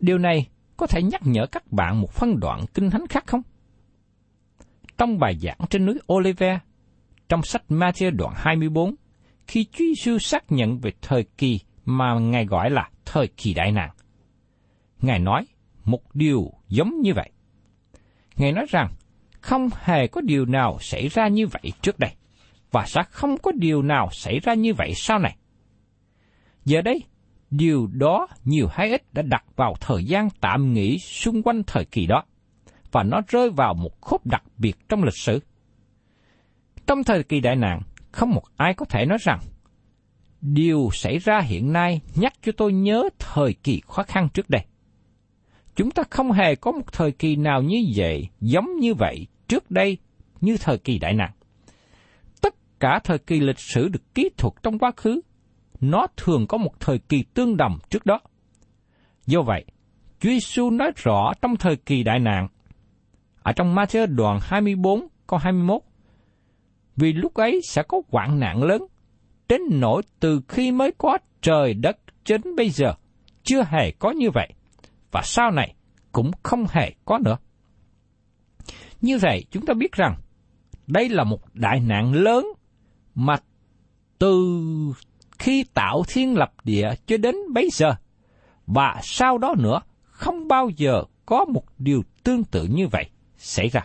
Điều 0.00 0.18
này 0.18 0.46
có 0.76 0.86
thể 0.86 1.02
nhắc 1.02 1.20
nhở 1.24 1.46
các 1.46 1.72
bạn 1.72 2.00
một 2.00 2.10
phân 2.12 2.40
đoạn 2.40 2.64
kinh 2.74 2.90
thánh 2.90 3.06
khác 3.06 3.24
không? 3.26 3.42
Trong 5.00 5.18
bài 5.18 5.36
giảng 5.42 5.58
trên 5.70 5.86
núi 5.86 5.94
Oliver, 6.12 6.58
trong 7.28 7.42
sách 7.42 7.62
Matthew 7.68 8.10
đoạn 8.16 8.34
24, 8.36 8.94
khi 9.46 9.64
Chúa 9.72 9.84
Giêsu 9.84 10.18
xác 10.18 10.52
nhận 10.52 10.78
về 10.78 10.92
thời 11.02 11.24
kỳ 11.38 11.60
mà 11.84 12.14
Ngài 12.18 12.46
gọi 12.46 12.70
là 12.70 12.90
thời 13.04 13.28
kỳ 13.28 13.54
đại 13.54 13.72
nạn. 13.72 13.90
Ngài 15.00 15.18
nói 15.18 15.46
một 15.84 16.14
điều 16.14 16.52
giống 16.68 17.00
như 17.00 17.14
vậy. 17.14 17.30
Ngài 18.36 18.52
nói 18.52 18.66
rằng 18.68 18.88
không 19.40 19.68
hề 19.80 20.06
có 20.06 20.20
điều 20.20 20.44
nào 20.44 20.78
xảy 20.80 21.08
ra 21.08 21.28
như 21.28 21.46
vậy 21.46 21.72
trước 21.82 21.98
đây, 21.98 22.10
và 22.70 22.86
sẽ 22.86 23.02
không 23.10 23.38
có 23.38 23.52
điều 23.52 23.82
nào 23.82 24.08
xảy 24.12 24.40
ra 24.40 24.54
như 24.54 24.74
vậy 24.74 24.92
sau 24.96 25.18
này. 25.18 25.36
Giờ 26.64 26.82
đây, 26.82 27.02
điều 27.50 27.86
đó 27.86 28.26
nhiều 28.44 28.68
hay 28.70 28.90
ít 28.90 29.12
đã 29.12 29.22
đặt 29.22 29.44
vào 29.56 29.74
thời 29.80 30.04
gian 30.04 30.28
tạm 30.40 30.72
nghỉ 30.72 30.98
xung 30.98 31.42
quanh 31.42 31.62
thời 31.66 31.84
kỳ 31.84 32.06
đó, 32.06 32.24
và 32.92 33.02
nó 33.02 33.20
rơi 33.28 33.50
vào 33.50 33.74
một 33.74 34.00
khúc 34.00 34.26
đặc 34.26 34.42
biệt 34.58 34.76
trong 34.88 35.04
lịch 35.04 35.16
sử. 35.16 35.40
Trong 36.86 37.04
thời 37.04 37.22
kỳ 37.22 37.40
đại 37.40 37.56
nạn, 37.56 37.80
không 38.12 38.30
một 38.30 38.42
ai 38.56 38.74
có 38.74 38.84
thể 38.84 39.06
nói 39.06 39.18
rằng 39.20 39.40
điều 40.40 40.88
xảy 40.92 41.18
ra 41.18 41.40
hiện 41.40 41.72
nay 41.72 42.00
nhắc 42.14 42.32
cho 42.42 42.52
tôi 42.56 42.72
nhớ 42.72 43.08
thời 43.18 43.54
kỳ 43.62 43.80
khó 43.86 44.02
khăn 44.02 44.28
trước 44.34 44.50
đây. 44.50 44.64
Chúng 45.76 45.90
ta 45.90 46.02
không 46.10 46.32
hề 46.32 46.54
có 46.54 46.72
một 46.72 46.92
thời 46.92 47.12
kỳ 47.12 47.36
nào 47.36 47.62
như 47.62 47.76
vậy, 47.96 48.28
giống 48.40 48.76
như 48.80 48.94
vậy 48.94 49.26
trước 49.48 49.70
đây 49.70 49.98
như 50.40 50.56
thời 50.60 50.78
kỳ 50.78 50.98
đại 50.98 51.14
nạn. 51.14 51.30
Tất 52.40 52.54
cả 52.80 53.00
thời 53.04 53.18
kỳ 53.18 53.40
lịch 53.40 53.58
sử 53.58 53.88
được 53.88 54.14
kỹ 54.14 54.30
thuật 54.36 54.54
trong 54.62 54.78
quá 54.78 54.90
khứ, 54.96 55.20
nó 55.80 56.06
thường 56.16 56.46
có 56.46 56.58
một 56.58 56.80
thời 56.80 56.98
kỳ 56.98 57.24
tương 57.34 57.56
đồng 57.56 57.78
trước 57.90 58.06
đó. 58.06 58.20
Do 59.26 59.42
vậy, 59.42 59.64
Chúa 60.20 60.30
Giêsu 60.30 60.70
nói 60.70 60.90
rõ 60.96 61.32
trong 61.42 61.56
thời 61.56 61.76
kỳ 61.76 62.02
đại 62.02 62.18
nạn, 62.18 62.48
ở 63.50 63.52
trong 63.52 63.74
Matthew 63.74 64.06
đoạn 64.06 64.38
24 64.42 65.06
câu 65.26 65.38
21, 65.38 65.82
vì 66.96 67.12
lúc 67.12 67.34
ấy 67.34 67.60
sẽ 67.64 67.82
có 67.82 68.02
hoạn 68.08 68.40
nạn 68.40 68.62
lớn, 68.62 68.82
đến 69.48 69.60
nỗi 69.70 70.02
từ 70.20 70.40
khi 70.48 70.72
mới 70.72 70.92
có 70.98 71.18
trời 71.40 71.74
đất 71.74 71.96
đến 72.28 72.40
bây 72.56 72.70
giờ, 72.70 72.94
chưa 73.42 73.62
hề 73.64 73.90
có 73.90 74.10
như 74.10 74.30
vậy 74.30 74.52
và 75.10 75.22
sau 75.24 75.50
này 75.50 75.74
cũng 76.12 76.30
không 76.42 76.66
hề 76.70 76.92
có 77.04 77.18
nữa. 77.18 77.36
Như 79.00 79.18
vậy 79.18 79.44
chúng 79.50 79.66
ta 79.66 79.74
biết 79.74 79.92
rằng 79.92 80.14
đây 80.86 81.08
là 81.08 81.24
một 81.24 81.40
đại 81.54 81.80
nạn 81.80 82.12
lớn 82.12 82.46
mà 83.14 83.36
từ 84.18 84.60
khi 85.38 85.64
tạo 85.74 86.02
thiên 86.08 86.36
lập 86.36 86.52
địa 86.64 86.90
cho 87.06 87.16
đến 87.16 87.34
bấy 87.54 87.68
giờ 87.72 87.94
và 88.66 89.00
sau 89.02 89.38
đó 89.38 89.54
nữa 89.58 89.80
không 90.02 90.48
bao 90.48 90.68
giờ 90.76 91.02
có 91.26 91.44
một 91.44 91.64
điều 91.78 92.02
tương 92.24 92.44
tự 92.44 92.64
như 92.64 92.88
vậy 92.88 93.10
xảy 93.40 93.68
ra. 93.68 93.80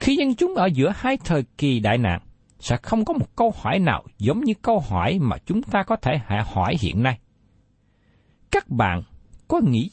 Khi 0.00 0.16
dân 0.16 0.34
chúng 0.34 0.54
ở 0.54 0.66
giữa 0.66 0.92
hai 0.96 1.16
thời 1.24 1.44
kỳ 1.58 1.80
đại 1.80 1.98
nạn, 1.98 2.20
sẽ 2.58 2.76
không 2.82 3.04
có 3.04 3.14
một 3.14 3.36
câu 3.36 3.54
hỏi 3.56 3.78
nào 3.78 4.04
giống 4.18 4.40
như 4.40 4.52
câu 4.62 4.80
hỏi 4.80 5.18
mà 5.18 5.36
chúng 5.46 5.62
ta 5.62 5.82
có 5.82 5.96
thể 5.96 6.12
hỏi 6.44 6.74
hiện 6.80 7.02
nay. 7.02 7.18
Các 8.50 8.68
bạn 8.68 9.02
có 9.48 9.60
nghĩ 9.64 9.90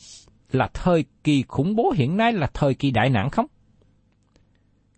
là 0.52 0.70
thời 0.74 1.06
kỳ 1.24 1.44
khủng 1.48 1.76
bố 1.76 1.94
hiện 1.96 2.18
nay 2.18 2.34
là 2.34 2.48
thời 2.54 2.74
kỳ 2.74 2.92
đại 2.92 3.10
nạn 3.10 3.30
không? 3.30 3.46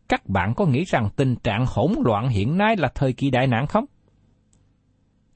Các 0.09 0.29
bạn 0.29 0.53
có 0.55 0.65
nghĩ 0.65 0.83
rằng 0.83 1.09
tình 1.15 1.35
trạng 1.35 1.65
hỗn 1.67 1.93
loạn 2.05 2.29
hiện 2.29 2.57
nay 2.57 2.75
là 2.77 2.91
thời 2.95 3.13
kỳ 3.13 3.29
đại 3.29 3.47
nạn 3.47 3.67
không? 3.67 3.85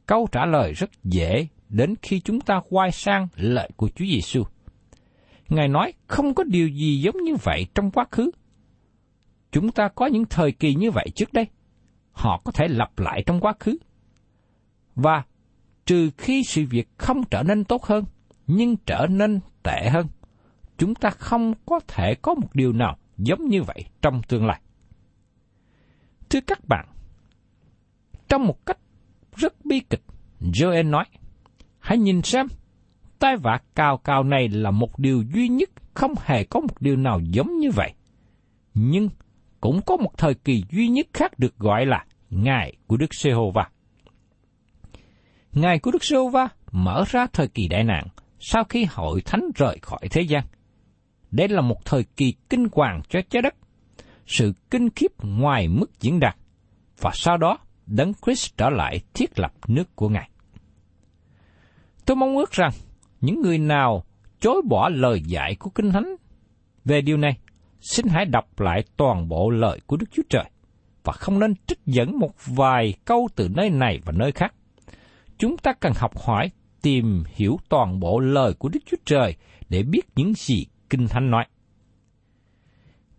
câu 0.06 0.28
trả 0.32 0.46
lời 0.46 0.74
rất 0.74 0.90
dễ 1.04 1.48
đến 1.70 1.96
khi 2.02 2.20
chúng 2.20 2.42
ta 2.42 2.62
quay 2.70 2.92
sang 2.92 3.28
lời 3.36 3.70
của 3.76 3.90
Chúa 3.96 4.06
Giêsu. 4.06 4.44
Ngài 5.50 5.68
nói 5.68 5.94
không 6.08 6.34
có 6.34 6.44
điều 6.44 6.68
gì 6.68 7.02
giống 7.02 7.24
như 7.24 7.36
vậy 7.36 7.68
trong 7.76 7.92
quá 7.92 8.06
khứ. 8.12 8.32
Chúng 9.52 9.72
ta 9.72 9.88
có 9.88 10.06
những 10.06 10.26
thời 10.26 10.52
kỳ 10.52 10.76
như 10.76 10.92
vậy 10.92 11.06
trước 11.16 11.34
đây. 11.34 11.48
Họ 12.12 12.42
có 12.44 12.52
thể 12.52 12.68
lặp 12.68 13.00
lại 13.00 13.24
trong 13.26 13.40
quá 13.40 13.54
khứ. 13.60 13.78
Và 14.96 15.24
trừ 15.86 16.10
khi 16.18 16.44
sự 16.44 16.66
việc 16.70 16.88
không 16.98 17.24
trở 17.24 17.44
nên 17.44 17.64
tốt 17.64 17.86
hơn, 17.86 18.04
nhưng 18.48 18.76
trở 18.86 19.08
nên 19.10 19.40
tệ 19.64 19.90
hơn, 19.90 20.08
chúng 20.78 20.96
ta 20.96 21.10
không 21.10 21.54
có 21.66 21.80
thể 21.88 22.16
có 22.16 22.34
một 22.34 22.48
điều 22.54 22.74
nào 22.74 22.98
giống 23.18 23.48
như 23.48 23.64
vậy 23.64 23.86
trong 24.02 24.22
tương 24.28 24.46
lai. 24.46 24.62
Thưa 26.30 26.40
các 26.48 26.60
bạn, 26.68 26.88
trong 28.28 28.44
một 28.44 28.66
cách 28.66 28.78
rất 29.36 29.66
bi 29.66 29.80
kịch, 29.80 30.04
Joel 30.42 30.90
nói, 30.90 31.06
hãy 31.80 31.98
nhìn 31.98 32.22
xem, 32.22 32.48
tai 33.20 33.38
vạ 33.38 33.60
cao 33.76 33.98
cao 33.98 34.24
này 34.24 34.48
là 34.48 34.72
một 34.72 35.00
điều 35.00 35.24
duy 35.34 35.48
nhất, 35.48 35.70
không 35.94 36.14
hề 36.26 36.44
có 36.44 36.60
một 36.60 36.82
điều 36.82 36.96
nào 36.96 37.20
giống 37.24 37.58
như 37.58 37.72
vậy. 37.72 37.94
Nhưng 38.74 39.10
cũng 39.62 39.82
có 39.86 39.98
một 39.98 40.18
thời 40.18 40.34
kỳ 40.34 40.64
duy 40.72 40.88
nhất 40.88 41.08
khác 41.14 41.40
được 41.40 41.58
gọi 41.58 41.86
là 41.86 42.06
Ngày 42.30 42.74
của 42.88 42.98
Đức 42.98 43.14
sê 43.14 43.32
hô 43.32 43.52
va 43.52 43.70
Ngày 45.54 45.80
của 45.80 45.92
Đức 45.92 46.04
sê 46.04 46.16
hô 46.16 46.30
va 46.30 46.48
mở 46.72 47.04
ra 47.08 47.28
thời 47.34 47.48
kỳ 47.48 47.68
đại 47.68 47.84
nạn 47.84 48.08
sau 48.40 48.64
khi 48.64 48.86
hội 48.90 49.22
thánh 49.22 49.52
rời 49.56 49.78
khỏi 49.82 50.00
thế 50.12 50.22
gian. 50.22 50.44
Đây 51.32 51.48
là 51.48 51.62
một 51.62 51.86
thời 51.86 52.04
kỳ 52.04 52.34
kinh 52.50 52.68
hoàng 52.72 53.02
cho 53.10 53.20
trái 53.30 53.42
đất, 53.42 53.56
sự 54.28 54.54
kinh 54.70 54.90
khiếp 54.90 55.12
ngoài 55.24 55.68
mức 55.68 56.00
diễn 56.00 56.20
đạt, 56.20 56.36
và 57.00 57.12
sau 57.14 57.38
đó 57.38 57.58
Đấng 57.86 58.14
Christ 58.26 58.58
trở 58.58 58.70
lại 58.70 59.00
thiết 59.14 59.40
lập 59.40 59.54
nước 59.68 59.96
của 59.96 60.10
Ngài. 60.10 60.30
Tôi 62.06 62.18
mong 62.18 62.38
ước 62.38 62.52
rằng 62.52 62.72
những 63.26 63.42
người 63.42 63.58
nào 63.58 64.04
chối 64.40 64.62
bỏ 64.70 64.90
lời 64.90 65.22
dạy 65.22 65.56
của 65.56 65.70
Kinh 65.70 65.92
Thánh 65.92 66.16
về 66.86 67.02
điều 67.02 67.18
này, 67.18 67.38
xin 67.80 68.06
hãy 68.08 68.26
đọc 68.26 68.60
lại 68.60 68.84
toàn 68.98 69.28
bộ 69.28 69.50
lời 69.50 69.80
của 69.86 69.98
Đức 69.98 70.06
Chúa 70.12 70.24
Trời 70.30 70.46
và 71.04 71.14
không 71.14 71.40
nên 71.40 71.54
trích 71.68 71.80
dẫn 71.86 72.20
một 72.20 72.32
vài 72.46 72.94
câu 73.06 73.28
từ 73.36 73.50
nơi 73.56 73.70
này 73.70 74.00
và 74.06 74.12
nơi 74.12 74.32
khác. 74.32 74.54
Chúng 75.38 75.58
ta 75.58 75.74
cần 75.74 75.94
học 75.96 76.18
hỏi, 76.18 76.52
tìm 76.82 77.24
hiểu 77.28 77.58
toàn 77.70 78.00
bộ 78.00 78.20
lời 78.20 78.54
của 78.54 78.70
Đức 78.70 78.80
Chúa 78.86 78.98
Trời 79.06 79.36
để 79.70 79.84
biết 79.84 80.02
những 80.16 80.34
gì 80.34 80.66
Kinh 80.90 81.08
Thánh 81.08 81.32
nói. 81.32 81.46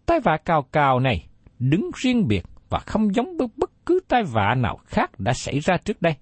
Tai 0.07 0.21
vạ 0.21 0.37
cao 0.45 0.63
cao 0.63 1.01
này 1.01 1.27
đứng 1.59 1.91
riêng 1.97 2.29
biệt 2.29 2.45
và 2.69 2.79
không 2.79 3.15
giống 3.15 3.37
với 3.37 3.49
bất 3.57 3.71
cứ 3.87 4.01
tai 4.09 4.25
vạ 4.25 4.55
nào 4.55 4.77
khác 4.85 5.21
đã 5.21 5.33
xảy 5.33 5.61
ra 5.61 5.77
trước 5.85 6.03
đây. 6.03 6.15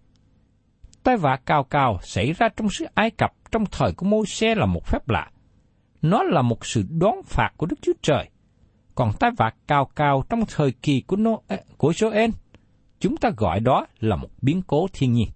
Tai 1.05 1.17
vạ 1.17 1.39
cao 1.47 1.65
cao 1.65 1.99
xảy 2.03 2.33
ra 2.33 2.49
trong 2.57 2.69
xứ 2.71 2.85
Ai 2.95 3.11
Cập 3.11 3.33
trong 3.51 3.65
thời 3.67 3.93
của 3.93 4.07
môi 4.07 4.27
xe 4.27 4.55
là 4.55 4.67
một 4.67 4.87
phép 4.87 5.09
lạ. 5.09 5.31
Nó 6.03 6.23
là 6.23 6.43
một 6.43 6.67
sự 6.67 6.85
đón 6.91 7.23
phạt 7.25 7.51
của 7.57 7.67
Đức 7.67 7.77
Chúa 7.83 7.93
Trời. 8.03 8.31
Còn 8.95 9.13
tai 9.21 9.31
vạ 9.37 9.51
cao 9.67 9.91
cao 9.97 10.25
trong 10.29 10.45
thời 10.49 10.73
kỳ 10.73 11.01
của, 11.01 11.17
Nô, 11.17 11.43
của 11.77 11.91
Joel, 11.91 12.31
chúng 13.01 13.17
ta 13.17 13.31
gọi 13.37 13.61
đó 13.61 13.87
là 14.01 14.17
một 14.17 14.29
biến 14.43 14.63
cố 14.67 14.87
thiên 14.93 15.13
nhiên. 15.13 15.29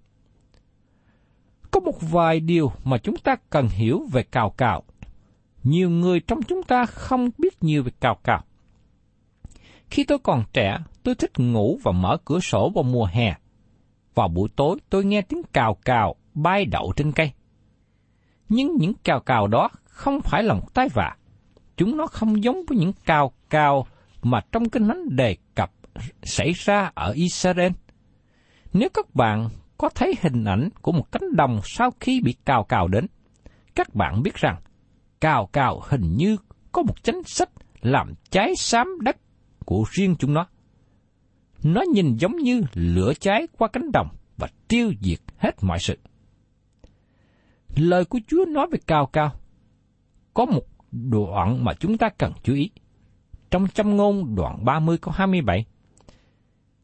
Có 1.70 1.80
một 1.80 1.94
vài 2.00 2.40
điều 2.40 2.72
mà 2.84 2.98
chúng 2.98 3.16
ta 3.16 3.36
cần 3.50 3.68
hiểu 3.68 4.06
về 4.12 4.22
cao 4.22 4.54
cao. 4.56 4.82
Nhiều 5.64 5.90
người 5.90 6.20
trong 6.20 6.42
chúng 6.42 6.62
ta 6.62 6.86
không 6.86 7.30
biết 7.38 7.62
nhiều 7.62 7.82
về 7.82 7.90
cao 8.00 8.18
cao. 8.24 8.44
Khi 9.90 10.04
tôi 10.04 10.18
còn 10.18 10.44
trẻ, 10.52 10.78
tôi 11.02 11.14
thích 11.14 11.32
ngủ 11.38 11.78
và 11.82 11.92
mở 11.92 12.16
cửa 12.24 12.40
sổ 12.40 12.70
vào 12.74 12.82
mùa 12.82 13.04
hè. 13.04 13.34
Vào 14.18 14.28
buổi 14.28 14.48
tối, 14.56 14.78
tôi 14.90 15.04
nghe 15.04 15.22
tiếng 15.22 15.42
cào 15.52 15.74
cào 15.84 16.14
bay 16.34 16.64
đậu 16.64 16.92
trên 16.96 17.12
cây. 17.12 17.32
Nhưng 18.48 18.76
những 18.76 18.92
cào 19.04 19.20
cào 19.20 19.46
đó 19.46 19.68
không 19.84 20.20
phải 20.20 20.42
là 20.42 20.54
một 20.54 20.74
tai 20.74 20.88
vạ. 20.94 21.16
Chúng 21.76 21.96
nó 21.96 22.06
không 22.06 22.42
giống 22.42 22.56
với 22.68 22.78
những 22.78 22.92
cào 23.04 23.32
cào 23.50 23.86
mà 24.22 24.40
trong 24.52 24.68
kinh 24.68 24.88
thánh 24.88 25.16
đề 25.16 25.36
cập 25.54 25.70
xảy 26.22 26.52
ra 26.52 26.90
ở 26.94 27.12
Israel. 27.12 27.72
Nếu 28.72 28.88
các 28.94 29.14
bạn 29.14 29.48
có 29.78 29.88
thấy 29.88 30.14
hình 30.20 30.44
ảnh 30.44 30.68
của 30.82 30.92
một 30.92 31.12
cánh 31.12 31.36
đồng 31.36 31.60
sau 31.64 31.90
khi 32.00 32.20
bị 32.20 32.34
cào 32.44 32.64
cào 32.64 32.88
đến, 32.88 33.06
các 33.74 33.94
bạn 33.94 34.22
biết 34.22 34.34
rằng 34.34 34.56
cào 35.20 35.46
cào 35.46 35.80
hình 35.88 36.16
như 36.16 36.36
có 36.72 36.82
một 36.82 37.02
chính 37.02 37.22
sách 37.26 37.50
làm 37.80 38.14
cháy 38.30 38.52
xám 38.56 38.88
đất 39.00 39.16
của 39.66 39.84
riêng 39.90 40.16
chúng 40.18 40.34
nó. 40.34 40.46
Nó 41.62 41.82
nhìn 41.92 42.16
giống 42.16 42.36
như 42.36 42.62
lửa 42.74 43.12
cháy 43.20 43.48
qua 43.58 43.68
cánh 43.68 43.92
đồng 43.92 44.08
và 44.36 44.48
tiêu 44.68 44.92
diệt 45.00 45.18
hết 45.36 45.50
mọi 45.62 45.78
sự. 45.78 45.98
Lời 47.76 48.04
của 48.04 48.18
Chúa 48.26 48.44
nói 48.44 48.66
về 48.70 48.78
cao 48.86 49.06
cao. 49.06 49.32
Có 50.34 50.44
một 50.44 50.62
đoạn 50.92 51.64
mà 51.64 51.74
chúng 51.74 51.98
ta 51.98 52.08
cần 52.08 52.32
chú 52.42 52.54
ý. 52.54 52.70
Trong 53.50 53.68
châm 53.68 53.96
ngôn 53.96 54.34
đoạn 54.34 54.64
30 54.64 54.98
câu 54.98 55.14
27. 55.16 55.64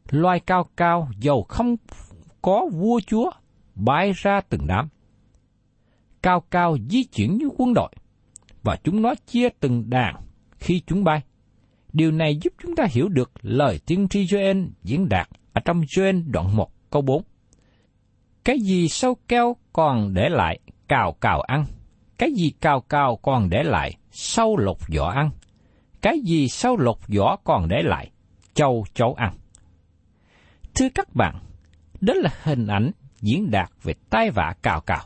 Loài 0.09 0.39
cao 0.39 0.69
cao 0.77 1.09
dầu 1.19 1.43
không 1.43 1.75
có 2.41 2.69
vua 2.73 2.99
chúa 3.07 3.31
bay 3.75 4.11
ra 4.15 4.41
từng 4.41 4.67
đám. 4.67 4.89
Cao 6.21 6.41
cao 6.41 6.77
di 6.89 7.03
chuyển 7.03 7.37
như 7.37 7.49
quân 7.57 7.73
đội, 7.73 7.91
và 8.63 8.77
chúng 8.83 9.01
nó 9.01 9.15
chia 9.15 9.49
từng 9.49 9.89
đàn 9.89 10.15
khi 10.59 10.81
chúng 10.87 11.03
bay. 11.03 11.21
Điều 11.95 12.11
này 12.11 12.37
giúp 12.41 12.53
chúng 12.63 12.75
ta 12.75 12.85
hiểu 12.91 13.09
được 13.09 13.31
lời 13.41 13.79
tiên 13.85 14.07
tri 14.07 14.25
Joel 14.25 14.67
diễn 14.83 15.09
đạt 15.09 15.29
ở 15.53 15.61
trong 15.65 15.81
Joel 15.81 16.31
đoạn 16.31 16.55
1 16.55 16.71
câu 16.89 17.01
4. 17.01 17.23
Cái 18.45 18.59
gì 18.59 18.87
sâu 18.87 19.15
keo 19.27 19.55
còn 19.73 20.13
để 20.13 20.29
lại 20.29 20.59
cào 20.87 21.11
cào 21.21 21.41
ăn, 21.41 21.65
cái 22.17 22.31
gì 22.31 22.51
cào 22.61 22.81
cào 22.81 23.15
còn 23.15 23.49
để 23.49 23.63
lại 23.63 23.97
sâu 24.11 24.57
lột 24.57 24.77
vỏ 24.95 25.09
ăn, 25.09 25.29
cái 26.01 26.19
gì 26.19 26.47
sâu 26.47 26.77
lột 26.77 26.97
vỏ 27.07 27.35
còn 27.43 27.67
để 27.67 27.81
lại 27.83 28.11
châu 28.53 28.85
chấu 28.93 29.13
ăn. 29.13 29.37
Thưa 30.75 30.89
các 30.95 31.15
bạn, 31.15 31.35
đó 32.01 32.13
là 32.13 32.29
hình 32.43 32.67
ảnh 32.67 32.91
diễn 33.21 33.51
đạt 33.51 33.69
về 33.83 33.93
tai 34.09 34.29
vạ 34.31 34.53
cào 34.61 34.81
cào. 34.81 35.03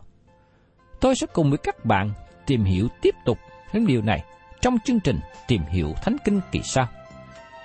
Tôi 1.01 1.15
sẽ 1.15 1.27
cùng 1.33 1.49
với 1.49 1.59
các 1.63 1.85
bạn 1.85 2.11
tìm 2.45 2.63
hiểu 2.63 2.87
tiếp 3.01 3.15
tục 3.25 3.37
những 3.73 3.87
điều 3.87 4.01
này 4.01 4.23
trong 4.61 4.77
chương 4.85 4.99
trình 4.99 5.19
Tìm 5.47 5.61
hiểu 5.69 5.93
Thánh 6.01 6.17
Kinh 6.23 6.41
kỳ 6.51 6.59
sau. 6.63 6.87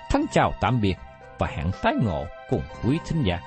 Thân 0.09 0.25
chào 0.31 0.53
tạm 0.61 0.81
biệt 0.81 0.95
và 1.39 1.47
hẹn 1.47 1.71
tái 1.81 1.93
ngộ 2.03 2.25
cùng 2.49 2.61
quý 2.83 2.97
thính 3.07 3.23
giả. 3.25 3.39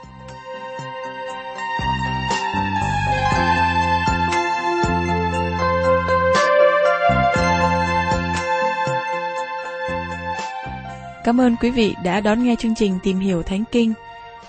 Cảm 11.24 11.40
ơn 11.40 11.56
quý 11.56 11.70
vị 11.70 11.94
đã 12.04 12.20
đón 12.20 12.44
nghe 12.44 12.56
chương 12.58 12.74
trình 12.74 12.98
Tìm 13.02 13.18
hiểu 13.18 13.42
Thánh 13.42 13.64
Kinh. 13.72 13.92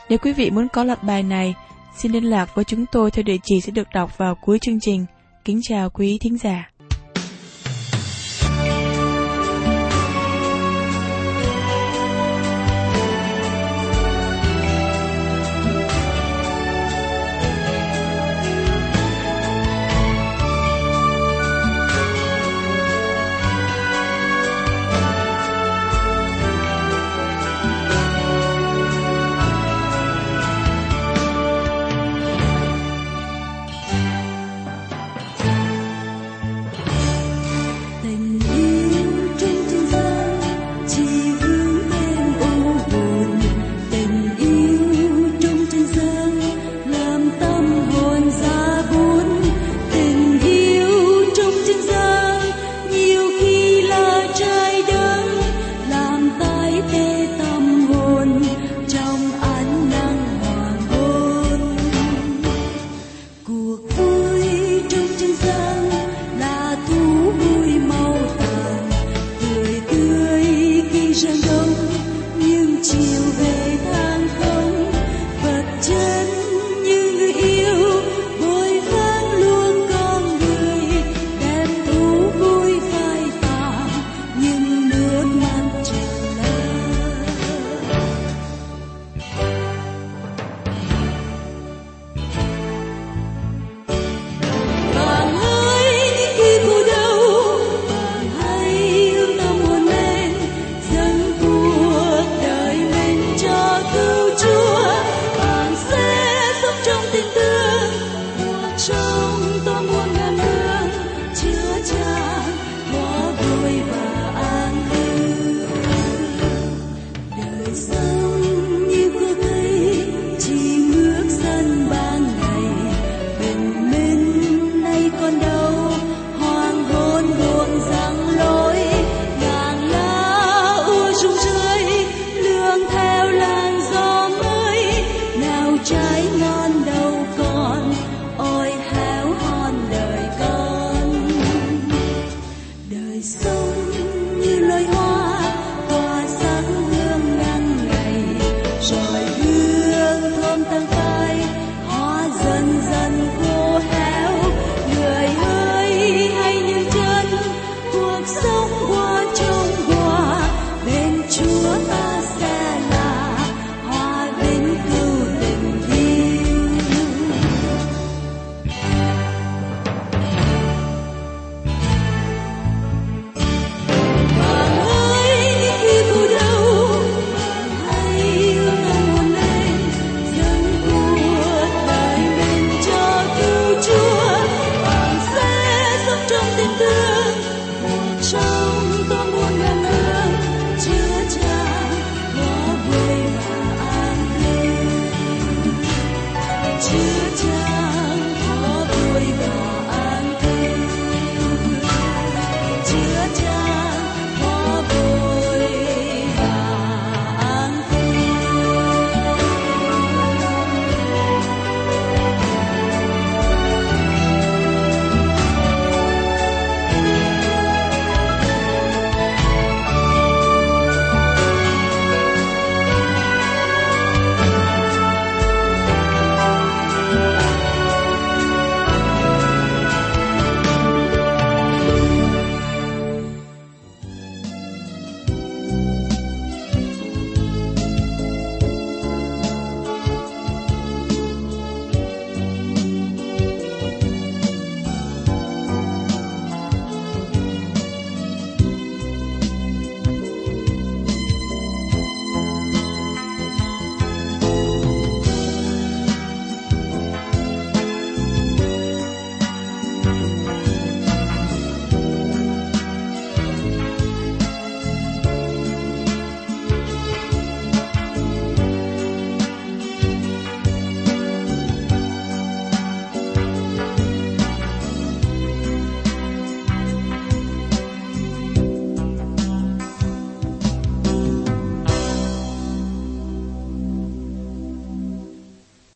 Nếu 0.09 0.19
quý 0.19 0.33
vị 0.33 0.51
muốn 0.51 0.67
có 0.67 0.83
loạt 0.83 1.03
bài 1.03 1.23
này, 1.23 1.55
xin 1.97 2.11
liên 2.11 2.23
lạc 2.23 2.55
với 2.55 2.65
chúng 2.65 2.85
tôi 2.85 3.11
theo 3.11 3.23
địa 3.23 3.37
chỉ 3.43 3.61
sẽ 3.61 3.71
được 3.71 3.87
đọc 3.93 4.17
vào 4.17 4.35
cuối 4.35 4.59
chương 4.61 4.79
trình. 4.81 5.05
Kính 5.45 5.59
chào 5.63 5.89
quý 5.89 6.17
thính 6.21 6.37
giả. 6.37 6.69